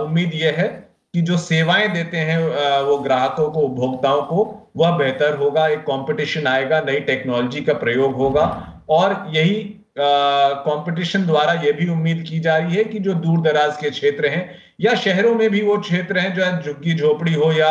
उम्मीद 0.00 0.34
यह 0.34 0.54
है 0.58 0.68
कि 1.14 1.20
जो 1.22 1.36
सेवाएँ 1.38 1.88
देते 1.88 2.18
हैं 2.18 2.38
वो 2.82 2.96
ग्राहकों 2.98 3.50
को 3.50 3.60
उपभोक्ताओं 3.60 4.22
को 4.22 4.44
वह 4.76 4.96
बेहतर 4.98 5.36
होगा 5.36 5.66
एक 5.68 5.80
कंपटीशन 5.82 6.46
आएगा 6.46 6.80
नई 6.80 7.00
टेक्नोलॉजी 7.02 7.60
का 7.60 7.72
प्रयोग 7.74 8.14
होगा। 8.14 8.46
और 8.90 9.24
यही 9.30 9.54
कंपटीशन 9.96 11.26
द्वारा 11.26 11.52
यह 11.54 11.72
भी 11.72 11.88
उम्मीद 11.88 12.24
की 12.28 12.38
जा 12.40 12.56
रही 12.56 12.76
है 12.76 12.84
कि 12.84 12.98
जो 12.98 13.14
दूर 13.16 13.40
दराज 13.40 13.76
के 13.76 13.90
क्षेत्र 13.90 14.28
हैं 14.28 14.44
या 14.80 14.94
शहरों 14.96 15.34
में 15.34 15.48
भी 15.50 15.60
वो 15.62 15.76
क्षेत्र 15.78 16.18
हैं 16.18 16.34
जो 16.34 16.50
झुग्गी 16.62 16.94
झोपड़ी 16.94 17.34
हो 17.34 17.52
या 17.52 17.70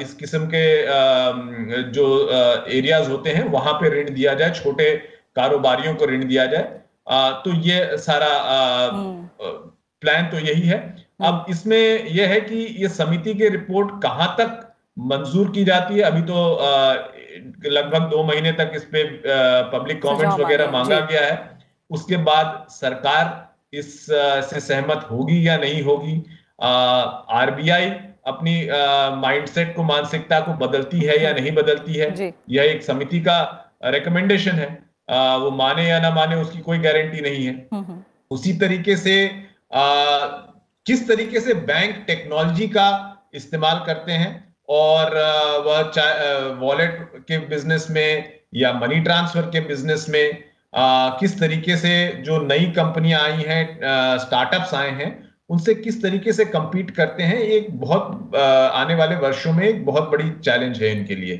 इस 0.00 0.14
किस्म 0.14 0.46
के 0.46 0.64
जो 1.92 2.06
एरियाज़ 2.68 3.10
होते 3.10 3.30
हैं 3.30 3.44
वहाँ 3.50 3.72
पे 3.74 3.88
ऋण 3.90 4.14
दिया 4.14 4.34
जाए 4.34 4.50
छोटे 4.52 4.94
कारोबारियों 5.36 5.94
को 5.94 6.06
ऋण 6.06 6.26
दिया 6.28 6.46
जाए 6.46 6.62
तो 7.44 7.54
ये 7.62 7.96
सारा 7.98 8.28
प्लान 10.02 10.16
हम्म। 10.16 10.30
तो 10.30 10.38
यही 10.38 10.62
है 10.62 10.78
हम्म। 10.78 11.26
अब 11.26 11.46
इसमें 11.48 12.04
यह 12.06 12.28
है 12.28 12.40
कि 12.40 12.56
ये 12.80 12.88
समिति 12.90 13.34
की 13.34 13.48
रिपोर्ट 13.48 14.02
कहाँ 14.02 14.34
तक 14.38 14.62
मंजूर 15.06 15.50
की 15.50 15.64
जाती 15.64 15.94
है 15.94 16.02
अभी 16.02 16.22
तो 16.22 16.36
लगभग 17.66 18.08
दो 18.10 18.22
महीने 18.24 18.52
तक 18.52 18.72
इस 18.74 18.84
पे 18.84 19.02
पब्लिक 19.72 20.02
कमेंट्स 20.02 20.38
वगैरह 20.40 20.70
मांगा 20.70 21.00
गया 21.00 21.24
है। 21.26 21.58
उसके 21.90 22.16
बाद 22.16 22.66
सरकार 22.70 23.54
इस 23.72 24.06
से 24.50 24.60
सहमत 24.60 25.06
होगी 25.10 25.48
या 25.48 25.56
नहीं 25.56 25.82
होगी 25.82 26.14
आरबीआई 26.60 27.90
अपनी 28.26 28.54
माइंडसेट 29.20 29.74
को 29.76 29.82
मानसिकता 29.82 30.40
को 30.40 30.52
बदलती 30.52 31.00
है 31.00 31.22
या 31.22 31.32
नहीं 31.32 31.52
बदलती 31.52 31.94
है 31.94 32.34
यह 32.50 32.62
एक 32.62 32.82
समिति 32.82 33.20
का 33.20 33.38
रिकमेंडेशन 33.84 34.50
है। 34.50 34.68
आ, 35.10 35.36
वो 35.36 35.50
माने 35.50 35.88
या 35.88 36.00
ना 36.00 36.10
माने 36.10 36.36
उसकी 36.36 36.58
कोई 36.58 36.78
गारंटी 36.78 37.20
नहीं 37.20 37.44
है। 37.46 37.52
हम्म, 37.52 37.84
हम्म। 37.84 38.02
उसी 38.30 38.52
तरीके 38.52 38.96
से 38.96 39.14
आ, 39.74 39.82
किस 40.86 41.06
तरीके 41.08 41.40
से 41.40 41.54
बैंक 41.54 42.04
टेक्नोलॉजी 42.06 42.68
का 42.68 42.88
इस्तेमाल 43.34 43.82
करते 43.86 44.12
हैं 44.12 44.32
और 44.68 45.14
वह 45.66 46.58
वॉलेट 46.60 47.24
के 47.28 47.38
बिज़नेस 47.48 47.86
में 47.90 48.32
या 48.54 48.72
मनी 48.72 49.00
ट्रांसफ़र 49.00 49.50
के 49.50 49.60
बिज़नेस 49.66 50.06
में 50.08 50.44
आ, 50.74 51.08
किस 51.20 51.38
तरीके 51.40 51.76
से 51.76 51.92
जो 52.24 52.38
नई 52.46 52.66
कंपनियाँ 52.76 53.20
आई 53.22 53.44
हैं 53.46 54.18
स्टार्टअप्स 54.20 54.74
आए 54.74 54.90
हैं 54.94 55.10
उनसे 55.50 55.74
किस 55.74 56.00
तरीके 56.02 56.32
से 56.32 56.44
compete 56.46 56.90
करते 56.90 57.22
हैं 57.22 57.38
एक 57.38 57.68
बहुत 57.80 58.34
आने 58.36 58.94
वाले 58.94 59.16
वर्षों 59.16 59.52
में 59.52 59.64
एक 59.66 59.84
बहुत 59.86 60.08
बड़ी 60.10 60.30
चैलेंज 60.40 60.82
है 60.82 60.90
इनके 60.92 61.14
लिए। 61.14 61.36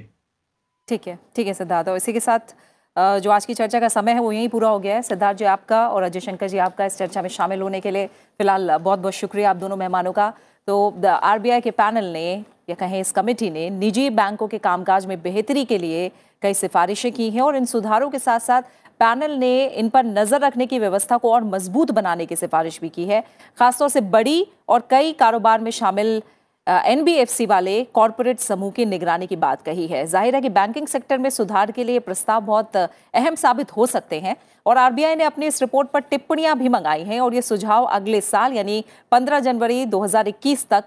ठीक 0.89 1.07
है 1.09 1.19
ठीक 1.37 1.47
है 1.47 1.55
सिद्धार्थ। 1.55 1.89
और 1.89 1.97
इसी 1.97 2.13
के 2.13 2.21
साथ 2.21 2.55
जो 2.97 3.31
आज 3.31 3.47
की 3.47 3.55
चर्चा 3.55 3.81
का 3.81 3.89
समय 3.89 4.13
है 4.13 4.21
वो 4.21 4.31
यहीं 4.33 4.49
पूरा 4.49 4.69
हो 4.69 4.79
गया 4.81 4.95
है। 4.95 5.03
सिद्धार्थ 5.03 5.39
जी 5.39 5.45
आपका 5.47 5.87
और 5.89 6.03
अजय 6.03 6.21
शंकर 6.21 6.49
जी 6.49 6.59
आपका 6.59 6.85
इस 6.85 6.99
चर्चा 6.99 7.23
में 7.23 7.29
शामिल 7.29 7.63
होने 7.63 7.81
के 7.81 7.91
लिए 7.91 8.07
फ़िलहाल 8.07 8.77
बहुत 8.77 8.99
बहुत 8.99 9.15
शुक्रिया 9.15 9.51
आप 9.51 9.57
दोनों 9.57 9.77
मेहमानों 9.77 10.13
का। 10.13 10.33
तो 10.69 10.95
आरबीआई 11.07 11.61
के 11.61 11.71
पैनल 11.71 12.05
ने 12.05 12.31
या 12.71 12.75
कहें 12.75 12.99
इस 13.01 13.13
कमेटी 13.13 13.51
ने 13.51 13.69
निजी 13.71 14.09
बैंकों 14.11 14.47
के 14.49 14.59
कामकाज 14.59 15.07
में 15.07 15.21
बेहतरी 15.23 15.65
के 15.65 15.79
लिए 15.79 16.11
कई 16.43 16.55
सिफारिशें 16.55 17.11
की 17.13 17.31
हैं 17.31 17.43
और 17.43 17.57
इन 17.57 17.65
सुधारों 17.65 18.11
के 18.11 18.19
साथ 18.19 18.41
साथ 18.41 18.63
पैनल 19.01 19.31
ने 19.31 19.67
इन 19.67 19.89
पर 19.89 20.05
नज़र 20.05 20.41
रखने 20.41 20.67
की 20.67 20.79
व्यवस्था 20.79 21.17
को 21.17 21.33
और 21.33 21.45
मज़बूत 21.45 21.91
बनाने 21.91 22.27
की 22.27 22.37
सिफारिश 22.37 22.81
भी 22.81 22.89
की 22.89 23.05
है। 23.05 23.23
खासतौर 23.59 23.89
से 23.89 24.01
बड़ी 24.01 24.47
और 24.69 24.87
कई 24.91 25.13
कारोबार 25.13 25.61
में 25.61 25.71
शामिल 25.71 26.23
एनबीएफसी 26.67 27.47
वाले 27.47 27.83
कॉरपोरेट 27.95 28.39
समूह 28.39 28.71
की 28.71 28.85
निगरानी 28.85 29.27
की 29.27 29.37
बात 29.37 29.63
कही 29.63 29.87
है। 29.87 30.05
ज़ाहिर 30.07 30.35
है 30.35 30.41
कि 30.41 30.49
बैंकिंग 30.49 30.87
सेक्टर 30.87 31.19
में 31.19 31.29
सुधार 31.31 31.71
के 31.71 31.85
लिए 31.85 31.99
प्रस्ताव 31.99 32.41
बहुत 32.43 32.77
अहम 32.77 33.35
साबित 33.35 33.77
हो 33.77 33.87
सकते 33.87 34.21
हैं 34.21 34.37
और 34.67 34.79
आरबीआई 34.79 35.15
ने 35.15 35.25
अपनी 35.25 35.47
इस 35.47 35.61
रिपोर्ट 35.63 35.89
पर 35.89 36.01
टिप्पणियाँ 36.01 36.57
भी 36.59 36.69
मंगाई 36.69 37.05
हैं 37.05 37.21
और 37.21 37.35
ये 37.35 37.43
सुझाव 37.43 37.85
अगले 37.85 38.21
साल 38.21 38.53
यानी 38.53 38.85
15 39.13 39.41
जनवरी 39.41 39.85
2021 39.87 40.67
तक 40.71 40.85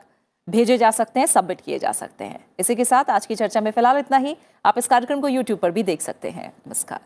भेजे 0.48 0.78
जा 0.78 0.92
सकते 0.92 1.20
हैं 1.20 1.28
सबमिट 1.28 1.62
किए 1.62 1.80
जा 1.80 1.92
सकते 1.92 2.26
हैं। 2.26 2.40
इसी 2.60 2.76
के 2.76 2.86
साथ 2.86 3.10
आज 3.10 3.26
की 3.26 3.36
चर्चा 3.36 3.62
में 3.62 3.72
फ़िलहाल 3.72 3.98
इतना 3.98 4.18
ही। 4.18 4.36
आप 4.66 4.78
इस 4.78 4.88
कार्यक्रम 4.88 5.22
को 5.22 5.28
यूट्यूब 5.28 5.60
पर 5.60 5.72
भी 5.72 5.84
देख 5.84 6.02
सकते 6.02 6.30
हैं। 6.30 6.52
नमस्कार। 6.68 7.00